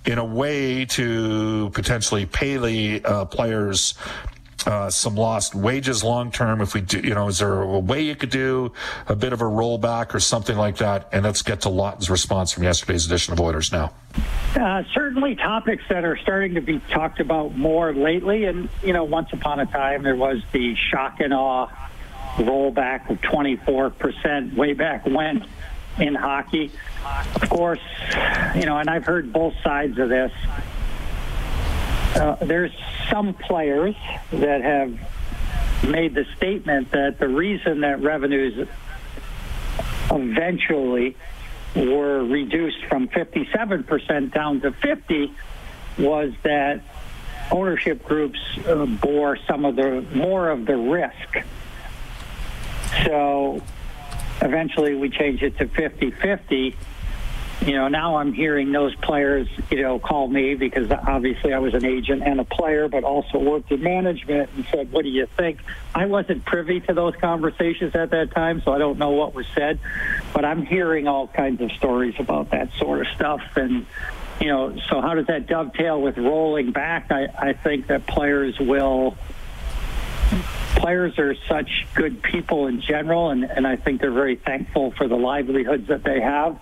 in 0.06 0.20
a 0.20 0.26
way 0.26 0.86
to 0.86 1.72
potentially 1.74 2.28
pay 2.28 2.58
the 2.58 3.04
uh, 3.04 3.26
players 3.26 3.96
uh, 4.68 4.90
some 4.90 5.16
lost 5.16 5.56
wages 5.56 6.04
long 6.04 6.32
term. 6.32 6.62
If 6.62 6.74
we 6.74 6.82
do, 6.82 7.00
you 7.00 7.16
know, 7.16 7.28
is 7.28 7.40
there 7.40 7.62
a 7.62 7.80
way 7.80 8.02
you 8.02 8.16
could 8.16 8.30
do 8.30 8.72
a 9.08 9.16
bit 9.16 9.34
of 9.34 9.42
a 9.42 9.46
rollback 9.46 10.14
or 10.14 10.20
something 10.20 10.56
like 10.56 10.78
that? 10.78 11.10
And 11.12 11.26
let's 11.26 11.42
get 11.42 11.62
to 11.62 11.70
Lawton's 11.70 12.10
response 12.10 12.54
from 12.54 12.64
yesterday's 12.64 13.06
edition 13.06 13.34
of 13.34 13.42
Oilers 13.42 13.72
Now. 13.72 13.92
Uh, 14.56 14.84
certainly 14.94 15.36
topics 15.36 15.84
that 15.90 16.06
are 16.06 16.16
starting 16.18 16.54
to 16.54 16.62
be 16.62 16.80
talked 16.92 17.20
about 17.20 17.58
more 17.58 17.94
lately. 17.94 18.46
And, 18.46 18.70
you 18.84 18.94
know, 18.94 19.04
once 19.04 19.34
upon 19.34 19.60
a 19.60 19.66
time, 19.66 20.04
there 20.04 20.16
was 20.16 20.42
the 20.52 20.76
shock 20.76 21.20
and 21.20 21.34
awe 21.34 21.68
rollback 22.38 23.10
of 23.10 23.22
24% 23.22 24.56
way 24.56 24.74
back 24.74 25.06
when 25.06 25.46
in 26.00 26.16
hockey. 26.16 26.72
Of 27.36 27.50
course, 27.50 27.82
you 28.56 28.66
know, 28.66 28.78
and 28.78 28.90
I've 28.90 29.06
heard 29.06 29.32
both 29.32 29.54
sides 29.64 29.98
of 30.00 30.10
this. 30.10 30.32
Uh, 32.16 32.36
there's 32.42 32.72
some 33.10 33.34
players 33.34 33.96
that 34.32 34.62
have 34.62 34.98
made 35.84 36.14
the 36.14 36.26
statement 36.38 36.92
that 36.92 37.20
the 37.20 37.28
reason 37.28 37.82
that 37.82 38.02
revenues 38.02 38.68
eventually 40.12 41.16
were 41.76 42.24
reduced 42.24 42.86
from 42.86 43.08
57% 43.08 44.34
down 44.34 44.62
to 44.62 44.72
50 44.72 45.34
was 45.98 46.32
that 46.44 46.82
ownership 47.52 48.04
groups 48.06 48.40
uh, 48.66 48.86
bore 48.86 49.38
some 49.48 49.66
of 49.66 49.76
the 49.76 50.06
more 50.14 50.50
of 50.50 50.66
the 50.66 50.76
risk 50.76 51.38
so 53.04 53.62
eventually 54.42 54.96
we 54.96 55.10
changed 55.10 55.44
it 55.44 55.58
to 55.58 55.68
50 55.68 56.12
50. 56.12 56.76
You 57.62 57.72
know, 57.76 57.88
now 57.88 58.18
I'm 58.18 58.34
hearing 58.34 58.74
those 58.74 58.94
players, 58.96 59.48
you 59.70 59.82
know, 59.82 59.98
call 59.98 60.28
me 60.28 60.56
because 60.56 60.92
obviously 60.92 61.54
I 61.54 61.60
was 61.60 61.74
an 61.74 61.86
agent 61.86 62.22
and 62.26 62.42
a 62.42 62.44
player, 62.44 62.90
but 62.90 63.06
also 63.06 63.38
worked 63.38 63.72
in 63.72 63.82
management 63.82 64.50
and 64.56 64.66
said, 64.66 64.92
What 64.92 65.04
do 65.04 65.10
you 65.10 65.28
think? 65.38 65.60
I 65.96 66.08
wasn't 66.08 66.44
privy 66.44 66.82
to 66.82 66.94
those 66.94 67.16
conversations 67.16 67.96
at 67.96 68.10
that 68.10 68.32
time, 68.32 68.62
so 68.66 68.74
I 68.74 68.80
don't 68.80 68.98
know 68.98 69.12
what 69.12 69.34
was 69.34 69.46
said, 69.56 69.80
but 70.34 70.44
I'm 70.44 70.66
hearing 70.66 71.08
all 71.08 71.28
kinds 71.28 71.62
of 71.62 71.72
stories 71.72 72.16
about 72.20 72.50
that 72.52 72.74
sort 72.74 73.00
of 73.00 73.08
stuff. 73.16 73.42
And, 73.56 73.86
you 74.42 74.48
know, 74.48 74.76
so 74.90 75.00
how 75.00 75.14
does 75.14 75.28
that 75.28 75.48
dovetail 75.48 76.02
with 76.02 76.18
rolling 76.18 76.72
back? 76.72 77.12
I, 77.12 77.28
I 77.38 77.54
think 77.54 77.88
that 77.88 78.08
players 78.08 78.60
will 78.60 79.16
players 80.76 81.18
are 81.20 81.36
such 81.48 81.86
good 81.94 82.22
people 82.22 82.68
in 82.68 82.82
general, 82.82 83.30
and, 83.30 83.44
and 83.44 83.66
I 83.66 83.76
think 83.76 84.02
they're 84.02 84.12
very 84.12 84.36
thankful 84.36 84.92
for 84.92 85.08
the 85.08 85.16
livelihoods 85.16 85.88
that 85.88 86.04
they 86.04 86.22
have, 86.22 86.60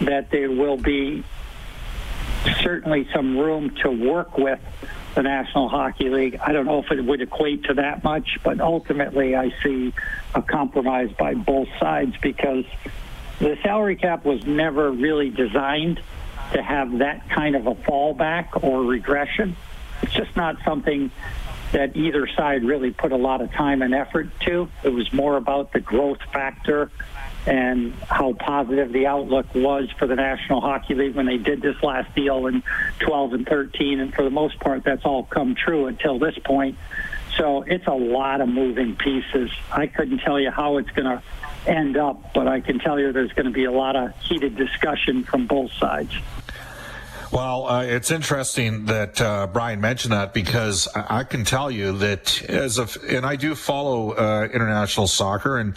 that 0.00 0.30
there 0.30 0.50
will 0.50 0.76
be 0.76 1.24
certainly 2.62 3.08
some 3.12 3.38
room 3.38 3.74
to 3.82 3.90
work 3.90 4.38
with 4.38 4.60
the 5.14 5.22
National 5.22 5.68
Hockey 5.68 6.08
League. 6.08 6.40
I 6.40 6.52
don't 6.52 6.66
know 6.66 6.78
if 6.78 6.90
it 6.90 7.04
would 7.04 7.20
equate 7.20 7.64
to 7.64 7.74
that 7.74 8.02
much, 8.02 8.38
but 8.42 8.60
ultimately 8.60 9.36
I 9.36 9.52
see 9.62 9.92
a 10.34 10.42
compromise 10.42 11.10
by 11.18 11.34
both 11.34 11.68
sides 11.78 12.16
because 12.22 12.64
the 13.38 13.58
salary 13.62 13.96
cap 13.96 14.24
was 14.24 14.44
never 14.46 14.90
really 14.90 15.30
designed 15.30 16.00
to 16.52 16.62
have 16.62 16.98
that 16.98 17.28
kind 17.30 17.56
of 17.56 17.66
a 17.66 17.74
fallback 17.74 18.62
or 18.62 18.82
regression. 18.82 19.56
It's 20.02 20.14
just 20.14 20.34
not 20.36 20.56
something 20.64 21.10
that 21.72 21.96
either 21.96 22.28
side 22.36 22.64
really 22.64 22.90
put 22.90 23.12
a 23.12 23.16
lot 23.16 23.40
of 23.40 23.50
time 23.52 23.82
and 23.82 23.94
effort 23.94 24.28
to. 24.40 24.68
It 24.82 24.90
was 24.90 25.12
more 25.12 25.36
about 25.36 25.72
the 25.72 25.80
growth 25.80 26.20
factor 26.32 26.90
and 27.46 27.92
how 28.08 28.34
positive 28.34 28.92
the 28.92 29.06
outlook 29.06 29.52
was 29.54 29.90
for 29.98 30.06
the 30.06 30.14
National 30.14 30.60
Hockey 30.60 30.94
League 30.94 31.16
when 31.16 31.26
they 31.26 31.38
did 31.38 31.60
this 31.60 31.82
last 31.82 32.14
deal 32.14 32.46
in 32.46 32.62
12 33.00 33.32
and 33.32 33.46
13. 33.46 34.00
And 34.00 34.14
for 34.14 34.22
the 34.22 34.30
most 34.30 34.60
part, 34.60 34.84
that's 34.84 35.04
all 35.04 35.24
come 35.24 35.54
true 35.54 35.86
until 35.86 36.18
this 36.18 36.38
point. 36.44 36.78
So 37.36 37.62
it's 37.62 37.86
a 37.86 37.94
lot 37.94 38.40
of 38.40 38.48
moving 38.48 38.94
pieces. 38.94 39.50
I 39.72 39.86
couldn't 39.86 40.18
tell 40.18 40.38
you 40.38 40.50
how 40.50 40.76
it's 40.76 40.90
going 40.90 41.06
to 41.06 41.22
end 41.66 41.96
up, 41.96 42.34
but 42.34 42.46
I 42.46 42.60
can 42.60 42.78
tell 42.78 43.00
you 43.00 43.12
there's 43.12 43.32
going 43.32 43.46
to 43.46 43.52
be 43.52 43.64
a 43.64 43.72
lot 43.72 43.96
of 43.96 44.16
heated 44.20 44.56
discussion 44.56 45.24
from 45.24 45.46
both 45.46 45.72
sides. 45.72 46.14
Well, 47.32 47.66
uh, 47.66 47.84
it's 47.84 48.10
interesting 48.10 48.84
that 48.86 49.18
uh, 49.18 49.46
Brian 49.46 49.80
mentioned 49.80 50.12
that 50.12 50.34
because 50.34 50.86
I, 50.94 51.20
I, 51.20 51.24
can 51.24 51.46
tell 51.46 51.70
you 51.70 51.96
that 51.96 52.42
as 52.42 52.76
of, 52.76 52.98
and 53.08 53.24
I 53.24 53.36
do 53.36 53.54
follow 53.54 54.10
uh, 54.10 54.48
international 54.52 55.06
soccer 55.06 55.56
and 55.56 55.74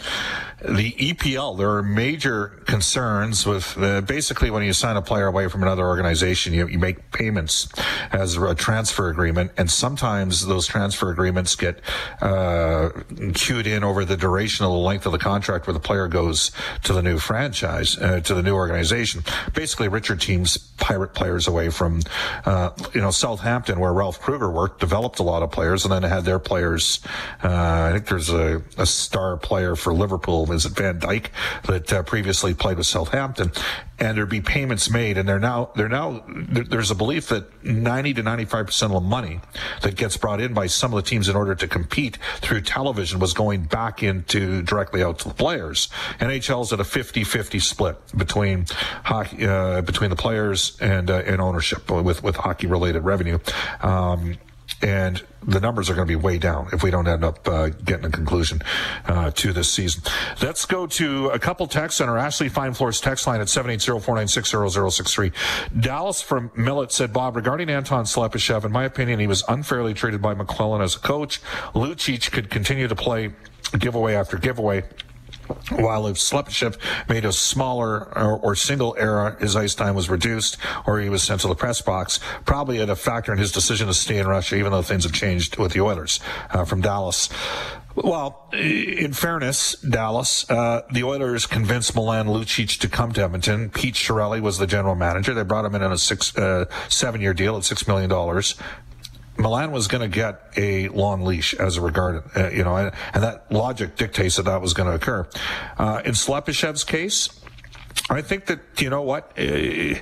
the 0.62 0.92
EPL, 0.92 1.56
there 1.56 1.70
are 1.70 1.82
major 1.82 2.48
concerns 2.66 3.46
with 3.46 3.76
uh, 3.78 4.00
basically 4.00 4.50
when 4.50 4.64
you 4.64 4.72
sign 4.72 4.96
a 4.96 5.02
player 5.02 5.26
away 5.26 5.48
from 5.48 5.62
another 5.62 5.86
organization, 5.86 6.52
you, 6.52 6.66
you 6.66 6.78
make 6.78 7.10
payments 7.12 7.68
as 8.10 8.36
a 8.36 8.54
transfer 8.54 9.08
agreement, 9.08 9.52
and 9.56 9.70
sometimes 9.70 10.46
those 10.46 10.66
transfer 10.66 11.10
agreements 11.10 11.54
get 11.54 11.80
uh, 12.20 12.90
queued 13.34 13.66
in 13.66 13.84
over 13.84 14.04
the 14.04 14.16
duration 14.16 14.64
of 14.64 14.72
the 14.72 14.78
length 14.78 15.06
of 15.06 15.12
the 15.12 15.18
contract 15.18 15.66
where 15.66 15.74
the 15.74 15.80
player 15.80 16.08
goes 16.08 16.52
to 16.84 16.92
the 16.92 17.02
new 17.02 17.18
franchise, 17.18 17.96
uh, 17.98 18.20
to 18.20 18.34
the 18.34 18.42
new 18.42 18.54
organization. 18.54 19.22
Basically, 19.54 19.88
richer 19.88 20.16
teams 20.16 20.56
pirate 20.78 21.14
players 21.14 21.45
away 21.46 21.70
from, 21.70 22.00
uh, 22.44 22.70
you 22.94 23.00
know, 23.00 23.10
Southampton, 23.10 23.80
where 23.80 23.92
Ralph 23.92 24.20
Krueger 24.20 24.50
worked, 24.50 24.80
developed 24.80 25.18
a 25.18 25.22
lot 25.22 25.42
of 25.42 25.50
players, 25.50 25.84
and 25.84 25.92
then 25.92 26.02
had 26.02 26.24
their 26.24 26.38
players. 26.38 27.00
Uh, 27.42 27.88
I 27.88 27.92
think 27.92 28.06
there's 28.06 28.30
a, 28.30 28.62
a, 28.76 28.86
star 28.86 29.36
player 29.36 29.76
for 29.76 29.92
Liverpool, 29.92 30.50
is 30.52 30.64
it 30.64 30.72
Van 30.72 30.98
Dijk, 30.98 31.26
that 31.64 31.92
uh, 31.92 32.02
previously 32.02 32.54
played 32.54 32.78
with 32.78 32.86
Southampton, 32.86 33.52
and 33.98 34.16
there'd 34.16 34.28
be 34.28 34.40
payments 34.40 34.90
made, 34.90 35.16
and 35.16 35.28
they're 35.28 35.38
now 35.38 35.70
they're 35.74 35.88
now 35.88 36.22
there's 36.28 36.90
a 36.90 36.94
belief 36.94 37.28
that 37.28 37.64
90 37.64 38.14
to 38.14 38.22
95 38.22 38.66
percent 38.66 38.92
of 38.92 39.02
the 39.02 39.08
money 39.08 39.40
that 39.82 39.96
gets 39.96 40.16
brought 40.16 40.40
in 40.40 40.52
by 40.52 40.66
some 40.66 40.92
of 40.92 41.02
the 41.02 41.08
teams 41.08 41.28
in 41.28 41.36
order 41.36 41.54
to 41.54 41.66
compete 41.66 42.18
through 42.36 42.60
television 42.60 43.18
was 43.18 43.32
going 43.32 43.64
back 43.64 44.02
into 44.02 44.62
directly 44.62 45.02
out 45.02 45.18
to 45.20 45.28
the 45.28 45.34
players. 45.34 45.88
NHL's 46.20 46.72
at 46.72 46.80
a 46.80 46.84
50-50 46.84 47.62
split 47.62 47.96
between 48.16 48.66
hockey 49.04 49.46
uh, 49.46 49.80
between 49.82 50.10
the 50.10 50.16
players 50.16 50.76
and 50.80 51.10
uh, 51.10 51.22
ownership 51.40 51.90
with 51.90 52.22
with 52.22 52.36
hockey 52.36 52.66
related 52.66 53.00
revenue. 53.00 53.38
Um, 53.82 54.38
and 54.82 55.22
the 55.42 55.60
numbers 55.60 55.88
are 55.88 55.94
going 55.94 56.06
to 56.06 56.10
be 56.10 56.16
way 56.16 56.38
down 56.38 56.68
if 56.72 56.82
we 56.82 56.90
don't 56.90 57.06
end 57.06 57.24
up 57.24 57.46
uh, 57.48 57.68
getting 57.68 58.04
a 58.04 58.10
conclusion 58.10 58.60
uh, 59.06 59.30
to 59.30 59.52
this 59.52 59.70
season. 59.70 60.02
Let's 60.42 60.66
go 60.66 60.86
to 60.88 61.28
a 61.28 61.38
couple 61.38 61.66
texts 61.66 62.00
on 62.00 62.08
our 62.08 62.18
Ashley 62.18 62.48
Fine 62.48 62.74
Floors 62.74 63.00
text 63.00 63.26
line 63.26 63.40
at 63.40 63.46
780-496-0063. 63.46 65.32
Dallas 65.80 66.20
from 66.20 66.50
Millet 66.56 66.92
said, 66.92 67.12
Bob, 67.12 67.36
regarding 67.36 67.70
Anton 67.70 68.04
Slepyshev, 68.04 68.64
in 68.64 68.72
my 68.72 68.84
opinion, 68.84 69.20
he 69.20 69.26
was 69.26 69.44
unfairly 69.48 69.94
treated 69.94 70.20
by 70.20 70.34
McLellan 70.34 70.82
as 70.82 70.96
a 70.96 71.00
coach. 71.00 71.40
Lucic 71.74 72.30
could 72.32 72.50
continue 72.50 72.88
to 72.88 72.96
play 72.96 73.30
giveaway 73.78 74.14
after 74.14 74.36
giveaway 74.36 74.84
while 75.70 76.06
if 76.06 76.16
Slepyshev 76.16 76.76
made 77.08 77.24
a 77.24 77.32
smaller 77.32 78.16
or, 78.16 78.38
or, 78.38 78.54
single 78.54 78.96
error, 78.98 79.36
his 79.40 79.56
ice 79.56 79.74
time 79.74 79.94
was 79.94 80.08
reduced 80.08 80.56
or 80.86 81.00
he 81.00 81.08
was 81.08 81.22
sent 81.22 81.40
to 81.42 81.48
the 81.48 81.54
press 81.54 81.80
box, 81.80 82.20
probably 82.44 82.78
had 82.78 82.90
a 82.90 82.96
factor 82.96 83.32
in 83.32 83.38
his 83.38 83.52
decision 83.52 83.86
to 83.86 83.94
stay 83.94 84.18
in 84.18 84.26
Russia, 84.26 84.56
even 84.56 84.72
though 84.72 84.82
things 84.82 85.04
have 85.04 85.12
changed 85.12 85.56
with 85.56 85.72
the 85.72 85.80
Oilers 85.80 86.20
uh, 86.50 86.64
from 86.64 86.80
Dallas. 86.80 87.28
Well, 87.96 88.50
in 88.52 89.14
fairness, 89.14 89.72
Dallas, 89.76 90.48
uh, 90.50 90.82
the 90.92 91.02
Oilers 91.02 91.46
convinced 91.46 91.94
Milan 91.94 92.26
Lucic 92.26 92.78
to 92.80 92.88
come 92.88 93.12
to 93.12 93.24
Edmonton. 93.24 93.70
Pete 93.70 93.94
Chiarelli 93.94 94.40
was 94.40 94.58
the 94.58 94.66
general 94.66 94.94
manager. 94.94 95.32
They 95.32 95.44
brought 95.44 95.64
him 95.64 95.74
in 95.74 95.82
on 95.82 95.92
a 95.92 95.98
six, 95.98 96.36
uh, 96.36 96.66
seven 96.90 97.22
year 97.22 97.32
deal 97.32 97.56
at 97.56 97.62
$6 97.62 97.88
million. 97.88 98.10
Milan 99.38 99.70
was 99.72 99.88
going 99.88 100.02
to 100.02 100.14
get 100.14 100.40
a 100.56 100.88
long 100.88 101.24
leash 101.24 101.54
as 101.54 101.76
a 101.76 101.80
regard, 101.80 102.22
uh, 102.36 102.50
you 102.50 102.64
know, 102.64 102.76
and, 102.76 102.92
and, 103.12 103.22
that 103.22 103.50
logic 103.50 103.96
dictates 103.96 104.36
that 104.36 104.44
that 104.44 104.60
was 104.60 104.72
going 104.72 104.88
to 104.88 104.94
occur. 104.94 105.26
Uh, 105.78 106.02
in 106.04 106.12
Slepyshev's 106.12 106.84
case, 106.84 107.28
I 108.08 108.22
think 108.22 108.46
that, 108.46 108.60
you 108.78 108.88
know 108.88 109.02
what? 109.02 109.32
Uh, 109.36 109.94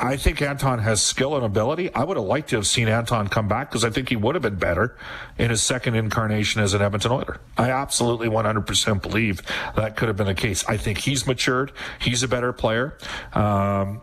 I 0.00 0.16
think 0.16 0.42
Anton 0.42 0.80
has 0.80 1.00
skill 1.00 1.36
and 1.36 1.44
ability. 1.44 1.94
I 1.94 2.02
would 2.02 2.16
have 2.16 2.26
liked 2.26 2.50
to 2.50 2.56
have 2.56 2.66
seen 2.66 2.88
Anton 2.88 3.28
come 3.28 3.46
back 3.46 3.70
because 3.70 3.84
I 3.84 3.90
think 3.90 4.08
he 4.08 4.16
would 4.16 4.34
have 4.34 4.42
been 4.42 4.56
better 4.56 4.96
in 5.38 5.50
his 5.50 5.62
second 5.62 5.94
incarnation 5.94 6.60
as 6.60 6.74
an 6.74 6.82
Edmonton 6.82 7.12
Oiler. 7.12 7.40
I 7.56 7.70
absolutely 7.70 8.28
100% 8.28 9.00
believe 9.00 9.42
that 9.76 9.96
could 9.96 10.08
have 10.08 10.16
been 10.16 10.26
the 10.26 10.34
case. 10.34 10.64
I 10.66 10.76
think 10.76 10.98
he's 10.98 11.26
matured. 11.26 11.72
He's 12.00 12.24
a 12.24 12.28
better 12.28 12.52
player. 12.52 12.98
Um, 13.32 14.00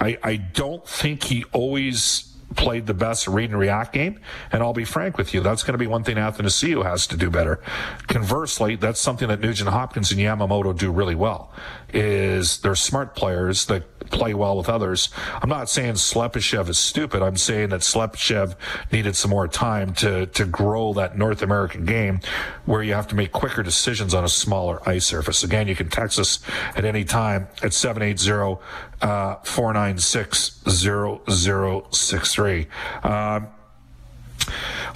I, 0.00 0.18
I 0.22 0.36
don't 0.36 0.86
think 0.86 1.22
he 1.22 1.44
always 1.52 2.29
played 2.56 2.86
the 2.86 2.94
best 2.94 3.28
read 3.28 3.50
and 3.50 3.58
react 3.58 3.92
game. 3.92 4.20
And 4.52 4.62
I'll 4.62 4.72
be 4.72 4.84
frank 4.84 5.16
with 5.16 5.32
you, 5.34 5.40
that's 5.40 5.62
going 5.62 5.74
to 5.74 5.78
be 5.78 5.86
one 5.86 6.04
thing 6.04 6.16
Athanasiou 6.16 6.84
has 6.84 7.06
to 7.08 7.16
do 7.16 7.30
better. 7.30 7.60
Conversely, 8.08 8.76
that's 8.76 9.00
something 9.00 9.28
that 9.28 9.40
Nugent 9.40 9.68
Hopkins 9.68 10.10
and 10.10 10.20
Yamamoto 10.20 10.76
do 10.76 10.90
really 10.90 11.14
well. 11.14 11.52
Is 11.92 12.58
they're 12.58 12.74
smart 12.74 13.14
players 13.16 13.66
that 13.66 13.84
play 14.10 14.34
well 14.34 14.56
with 14.56 14.68
others. 14.68 15.08
I'm 15.42 15.48
not 15.48 15.68
saying 15.68 15.94
Slepyshev 15.94 16.68
is 16.68 16.78
stupid. 16.78 17.22
I'm 17.22 17.36
saying 17.36 17.70
that 17.70 17.80
Slepyshev 17.80 18.54
needed 18.92 19.16
some 19.16 19.30
more 19.30 19.48
time 19.48 19.92
to 19.94 20.26
to 20.26 20.44
grow 20.44 20.92
that 20.94 21.18
North 21.18 21.42
American 21.42 21.84
game, 21.84 22.20
where 22.64 22.82
you 22.82 22.94
have 22.94 23.08
to 23.08 23.14
make 23.14 23.32
quicker 23.32 23.62
decisions 23.62 24.14
on 24.14 24.24
a 24.24 24.28
smaller 24.28 24.86
ice 24.88 25.06
surface. 25.06 25.42
Again, 25.42 25.68
you 25.68 25.76
can 25.76 25.88
text 25.88 26.18
us 26.18 26.40
at 26.76 26.84
any 26.84 27.04
time 27.04 27.48
at 27.62 27.72
780 27.72 28.60
uh, 29.02 29.36
496 29.36 30.62
0063. 30.68 32.66
Um, 33.02 33.48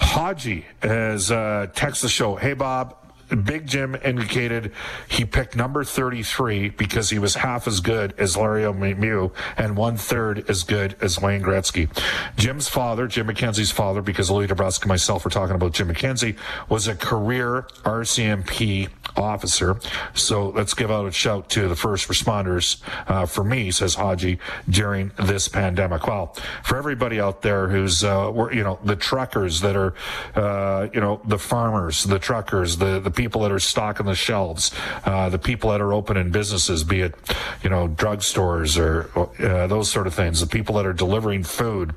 Haji 0.01 0.65
has 0.81 1.31
uh, 1.31 1.67
texted 1.73 2.01
the 2.01 2.09
show. 2.09 2.35
Hey, 2.35 2.53
Bob, 2.53 2.95
Big 3.43 3.65
Jim 3.65 3.95
indicated 4.03 4.71
he 5.07 5.25
picked 5.25 5.55
number 5.55 5.83
33 5.83 6.69
because 6.69 7.09
he 7.09 7.19
was 7.19 7.35
half 7.35 7.67
as 7.67 7.79
good 7.79 8.13
as 8.17 8.37
Larry 8.37 8.63
Lemieux 8.63 9.31
and 9.57 9.75
one 9.75 9.97
third 9.97 10.47
as 10.49 10.63
good 10.63 10.95
as 11.01 11.19
Wayne 11.19 11.41
Gretzky. 11.41 11.89
Jim's 12.37 12.67
father, 12.67 13.07
Jim 13.07 13.27
McKenzie's 13.27 13.71
father, 13.71 14.01
because 14.01 14.29
Louis 14.29 14.47
DeBrusk 14.47 14.81
and 14.81 14.89
myself 14.89 15.25
were 15.25 15.31
talking 15.31 15.55
about 15.55 15.73
Jim 15.73 15.89
McKenzie, 15.89 16.37
was 16.69 16.87
a 16.87 16.95
career 16.95 17.63
RCMP 17.83 18.89
officer. 19.17 19.79
So 20.13 20.49
let's 20.49 20.73
give 20.73 20.91
out 20.91 21.07
a 21.07 21.11
shout 21.11 21.49
to 21.51 21.67
the 21.67 21.75
first 21.75 22.07
responders 22.07 22.81
uh, 23.07 23.25
for 23.25 23.43
me, 23.43 23.71
says 23.71 23.95
Haji, 23.95 24.39
during 24.69 25.11
this 25.17 25.47
pandemic. 25.47 26.07
Well, 26.07 26.35
for 26.63 26.77
everybody 26.77 27.19
out 27.19 27.41
there 27.41 27.69
who's, 27.69 28.03
uh, 28.03 28.31
you 28.51 28.63
know, 28.63 28.79
the 28.83 28.95
truckers 28.95 29.61
that 29.61 29.75
are, 29.75 29.93
uh, 30.35 30.87
you 30.93 30.99
know, 30.99 31.21
the 31.25 31.39
farmers, 31.39 32.03
the 32.03 32.19
truckers, 32.19 32.77
the, 32.77 32.99
the 32.99 33.09
people 33.15 33.41
that 33.41 33.51
are 33.51 33.59
stocking 33.59 34.05
the 34.05 34.15
shelves, 34.15 34.71
uh, 35.05 35.29
the 35.29 35.39
people 35.39 35.71
that 35.71 35.81
are 35.81 35.93
opening 35.93 36.31
businesses, 36.31 36.83
be 36.83 37.01
it, 37.01 37.15
you 37.63 37.69
know, 37.69 37.87
drugstores 37.87 38.77
or 38.77 39.09
uh, 39.43 39.67
those 39.67 39.89
sort 39.89 40.07
of 40.07 40.13
things, 40.13 40.39
the 40.39 40.47
people 40.47 40.75
that 40.75 40.85
are 40.85 40.93
delivering 40.93 41.43
food, 41.43 41.93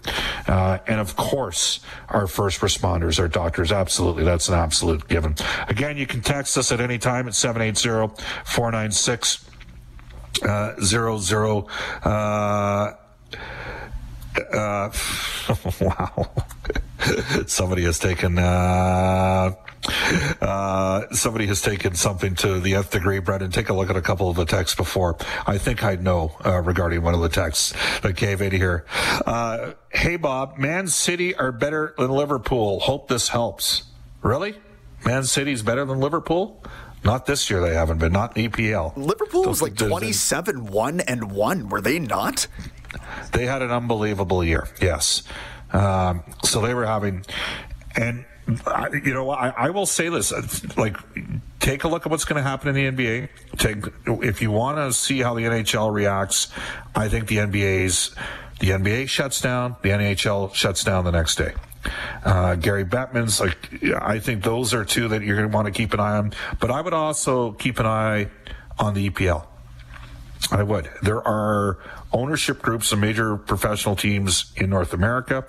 uh, 0.46 0.78
and 0.87 1.00
of 1.00 1.16
course, 1.16 1.81
our 2.09 2.26
first 2.26 2.61
responders, 2.61 3.18
our 3.18 3.28
doctors. 3.28 3.72
Absolutely, 3.72 4.24
that's 4.24 4.48
an 4.48 4.54
absolute 4.54 5.07
given. 5.09 5.35
Again, 5.68 5.96
you 5.96 6.07
can 6.07 6.20
text 6.22 6.57
us 6.57 6.72
at 6.72 6.81
any 6.81 6.98
time 6.98 7.28
at 7.28 7.35
780 7.35 8.14
496 8.44 9.44
00. 10.81 11.66
Uh, 12.04 12.92
uh, 14.52 14.90
wow. 15.81 16.31
Somebody 17.46 17.85
has 17.85 17.98
taken 17.98 18.38
uh, 18.38 19.54
uh, 20.40 21.06
somebody 21.12 21.46
has 21.46 21.62
taken 21.62 21.94
something 21.94 22.34
to 22.36 22.60
the 22.60 22.74
nth 22.74 22.90
degree, 22.90 23.18
Brendan. 23.20 23.50
Take 23.50 23.68
a 23.68 23.74
look 23.74 23.90
at 23.90 23.96
a 23.96 24.00
couple 24.00 24.28
of 24.28 24.36
the 24.36 24.44
texts 24.44 24.76
before. 24.76 25.16
I 25.46 25.58
think 25.58 25.84
I 25.84 25.96
know 25.96 26.36
uh, 26.44 26.60
regarding 26.60 27.02
one 27.02 27.14
of 27.14 27.20
the 27.20 27.28
texts 27.28 27.74
that 28.02 28.16
came 28.16 28.40
in 28.42 28.52
here. 28.52 28.84
Uh, 29.26 29.72
hey, 29.90 30.16
Bob, 30.16 30.58
Man 30.58 30.88
City 30.88 31.34
are 31.34 31.52
better 31.52 31.94
than 31.98 32.10
Liverpool. 32.10 32.80
Hope 32.80 33.08
this 33.08 33.28
helps. 33.28 33.84
Really? 34.22 34.56
Man 35.04 35.24
City's 35.24 35.62
better 35.62 35.84
than 35.84 36.00
Liverpool? 36.00 36.62
Not 37.04 37.26
this 37.26 37.48
year, 37.48 37.60
they 37.60 37.74
haven't 37.74 37.98
been. 37.98 38.12
Not 38.12 38.34
EPL. 38.34 38.96
Liverpool 38.96 39.44
was 39.44 39.62
like 39.62 39.76
27 39.76 40.66
1 40.66 41.00
and 41.00 41.30
1, 41.30 41.68
were 41.68 41.80
they 41.80 41.98
not? 41.98 42.46
They 43.32 43.46
had 43.46 43.62
an 43.62 43.70
unbelievable 43.70 44.42
year, 44.42 44.68
yes. 44.80 45.22
Um, 45.72 46.24
so 46.42 46.60
they 46.60 46.74
were 46.74 46.86
having, 46.86 47.24
and 47.94 48.24
I, 48.66 48.88
you 49.04 49.12
know, 49.12 49.30
I, 49.30 49.48
I, 49.48 49.70
will 49.70 49.87
say 49.87 50.08
this: 50.08 50.32
like, 50.76 50.96
take 51.61 51.84
a 51.84 51.88
look 51.88 52.06
at 52.06 52.11
what's 52.11 52.24
going 52.24 52.42
to 52.42 52.48
happen 52.48 52.74
in 52.74 52.96
the 52.96 53.04
NBA. 53.04 53.28
Take 53.58 53.84
if 54.24 54.40
you 54.40 54.50
want 54.50 54.78
to 54.78 54.92
see 54.92 55.20
how 55.20 55.34
the 55.34 55.42
NHL 55.42 55.92
reacts. 55.92 56.48
I 56.94 57.08
think 57.08 57.28
the 57.28 57.37
NBA's 57.37 58.14
the 58.61 58.70
NBA 58.70 59.08
shuts 59.08 59.40
down, 59.40 59.76
the 59.82 59.90
NHL 59.90 60.54
shuts 60.54 60.82
down 60.82 61.04
the 61.04 61.12
next 61.12 61.37
day. 61.37 61.54
Uh, 62.24 62.54
Gary 62.56 62.84
Bettman's 62.84 63.40
like, 63.40 63.94
I 63.94 64.18
think 64.18 64.42
those 64.42 64.74
are 64.74 64.84
two 64.84 65.08
that 65.08 65.22
you're 65.22 65.37
going 65.37 65.48
to 65.48 65.54
want 65.54 65.66
to 65.66 65.72
keep 65.72 65.94
an 65.94 66.00
eye 66.00 66.16
on. 66.16 66.32
But 66.61 66.70
I 66.70 66.80
would 66.80 66.92
also 66.92 67.52
keep 67.52 67.78
an 67.78 67.87
eye 67.87 68.28
on 68.78 68.94
the 68.94 69.11
EPL. 69.11 69.46
I 70.50 70.62
would. 70.62 70.90
There 71.02 71.26
are 71.26 71.78
ownership 72.12 72.62
groups 72.62 72.92
of 72.92 72.99
major 72.99 73.37
professional 73.37 73.97
teams 73.97 74.53
in 74.57 74.71
North 74.71 74.92
America 74.92 75.44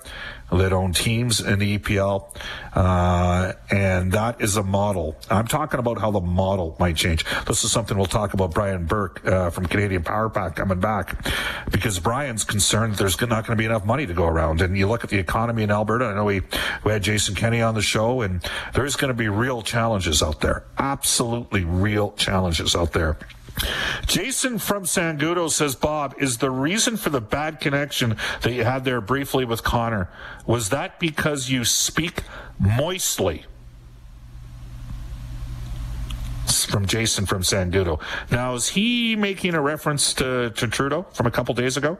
that 0.52 0.72
own 0.72 0.92
teams 0.92 1.40
in 1.40 1.58
the 1.58 1.78
EPL, 1.78 2.34
uh, 2.74 3.52
and 3.70 4.12
that 4.12 4.40
is 4.40 4.56
a 4.56 4.62
model. 4.62 5.16
I'm 5.30 5.46
talking 5.46 5.78
about 5.78 6.00
how 6.00 6.10
the 6.10 6.20
model 6.20 6.76
might 6.80 6.96
change. 6.96 7.24
This 7.46 7.62
is 7.62 7.70
something 7.70 7.96
we'll 7.96 8.06
talk 8.06 8.34
about. 8.34 8.52
Brian 8.52 8.84
Burke 8.86 9.24
uh, 9.24 9.50
from 9.50 9.66
Canadian 9.66 10.02
Power 10.02 10.28
Pack 10.28 10.56
coming 10.56 10.80
back 10.80 11.24
because 11.70 11.98
Brian's 11.98 12.44
concerned 12.44 12.94
that 12.94 12.98
there's 12.98 13.20
not 13.20 13.46
going 13.46 13.56
to 13.56 13.56
be 13.56 13.64
enough 13.64 13.84
money 13.84 14.06
to 14.06 14.14
go 14.14 14.26
around. 14.26 14.60
And 14.60 14.76
you 14.76 14.88
look 14.88 15.04
at 15.04 15.10
the 15.10 15.18
economy 15.18 15.62
in 15.62 15.70
Alberta. 15.70 16.06
I 16.06 16.14
know 16.14 16.24
we 16.24 16.42
we 16.84 16.92
had 16.92 17.02
Jason 17.02 17.34
Kenney 17.34 17.62
on 17.62 17.74
the 17.74 17.82
show, 17.82 18.22
and 18.22 18.42
there's 18.74 18.96
going 18.96 19.10
to 19.10 19.14
be 19.14 19.28
real 19.28 19.62
challenges 19.62 20.22
out 20.22 20.40
there. 20.40 20.64
Absolutely 20.78 21.64
real 21.64 22.12
challenges 22.12 22.74
out 22.74 22.92
there. 22.92 23.18
Jason 24.06 24.58
from 24.58 24.84
Sangudo 24.84 25.50
says, 25.50 25.74
Bob, 25.74 26.14
is 26.18 26.38
the 26.38 26.50
reason 26.50 26.96
for 26.96 27.10
the 27.10 27.20
bad 27.20 27.60
connection 27.60 28.16
that 28.42 28.52
you 28.52 28.64
had 28.64 28.84
there 28.84 29.00
briefly 29.00 29.44
with 29.44 29.62
Connor, 29.62 30.08
was 30.46 30.70
that 30.70 30.98
because 30.98 31.50
you 31.50 31.64
speak 31.64 32.22
moistly? 32.58 33.44
From 36.68 36.86
Jason 36.86 37.26
from 37.26 37.42
Sangudo. 37.42 38.00
Now, 38.30 38.54
is 38.54 38.70
he 38.70 39.14
making 39.16 39.54
a 39.54 39.60
reference 39.60 40.14
to, 40.14 40.50
to 40.50 40.66
Trudeau 40.66 41.06
from 41.12 41.26
a 41.26 41.30
couple 41.30 41.54
days 41.54 41.76
ago? 41.76 41.98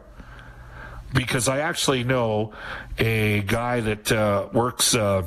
Because 1.12 1.48
I 1.48 1.60
actually 1.60 2.04
know 2.04 2.52
a 2.98 3.42
guy 3.42 3.80
that 3.80 4.12
uh, 4.12 4.48
works 4.52 4.94
uh, 4.94 5.26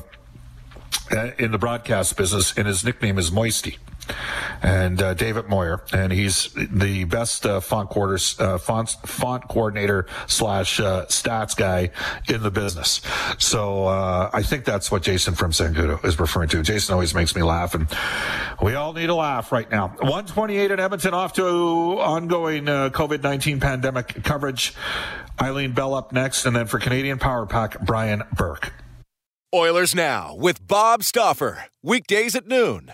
in 1.38 1.52
the 1.52 1.58
broadcast 1.58 2.16
business, 2.18 2.58
and 2.58 2.68
his 2.68 2.84
nickname 2.84 3.18
is 3.18 3.32
Moisty 3.32 3.78
and 4.64 5.02
uh, 5.02 5.14
David 5.14 5.50
Moyer, 5.50 5.82
and 5.92 6.12
he's 6.12 6.50
the 6.54 7.04
best 7.04 7.46
uh, 7.46 7.60
font 7.60 7.90
quarters 7.90 8.40
uh, 8.40 8.58
font 8.58 8.90
font 9.06 9.48
coordinator 9.50 10.08
slash 10.28 10.80
uh, 10.80 11.06
stats 11.08 11.56
guy 11.56 11.92
in 12.30 12.42
the 12.42 12.50
business. 12.50 13.02
So 13.38 13.86
uh, 13.86 14.30
I 14.34 14.42
think 14.42 14.64
that's 14.64 14.90
what 14.90 15.04
Jason 15.04 15.36
from 15.36 15.52
Sangudo 15.52 16.04
is 16.06 16.20
referring 16.20 16.50
to. 16.50 16.64
Jason 16.64 16.94
always 16.94 17.14
makes 17.14 17.36
me 17.36 17.44
laugh, 17.44 17.76
and 17.76 17.88
we 18.62 18.74
all 18.76 18.94
need 18.94 19.10
a 19.10 19.16
laugh 19.16 19.52
right 19.52 19.70
now. 19.70 19.90
128 20.00 20.72
in 20.72 20.80
Edmonton, 20.80 21.14
off 21.14 21.34
to 21.34 21.44
ongoing 21.44 22.70
uh, 22.70 22.90
COVID 22.90 23.22
19 23.22 23.60
pandemic 23.60 24.24
coverage. 24.24 24.74
Eileen 25.42 25.74
Bell 25.74 25.94
up 25.94 26.14
next, 26.14 26.46
and 26.46 26.56
then 26.56 26.68
for 26.68 26.80
Canadian 26.80 27.20
Power 27.20 27.46
Pack, 27.46 27.80
Brian 27.82 28.24
Burke. 28.36 28.72
Oilers 29.54 29.94
Now 29.94 30.36
with 30.36 30.66
Bob 30.66 31.04
Stauffer. 31.04 31.66
Weekdays 31.84 32.36
at 32.36 32.48
noon 32.48 32.94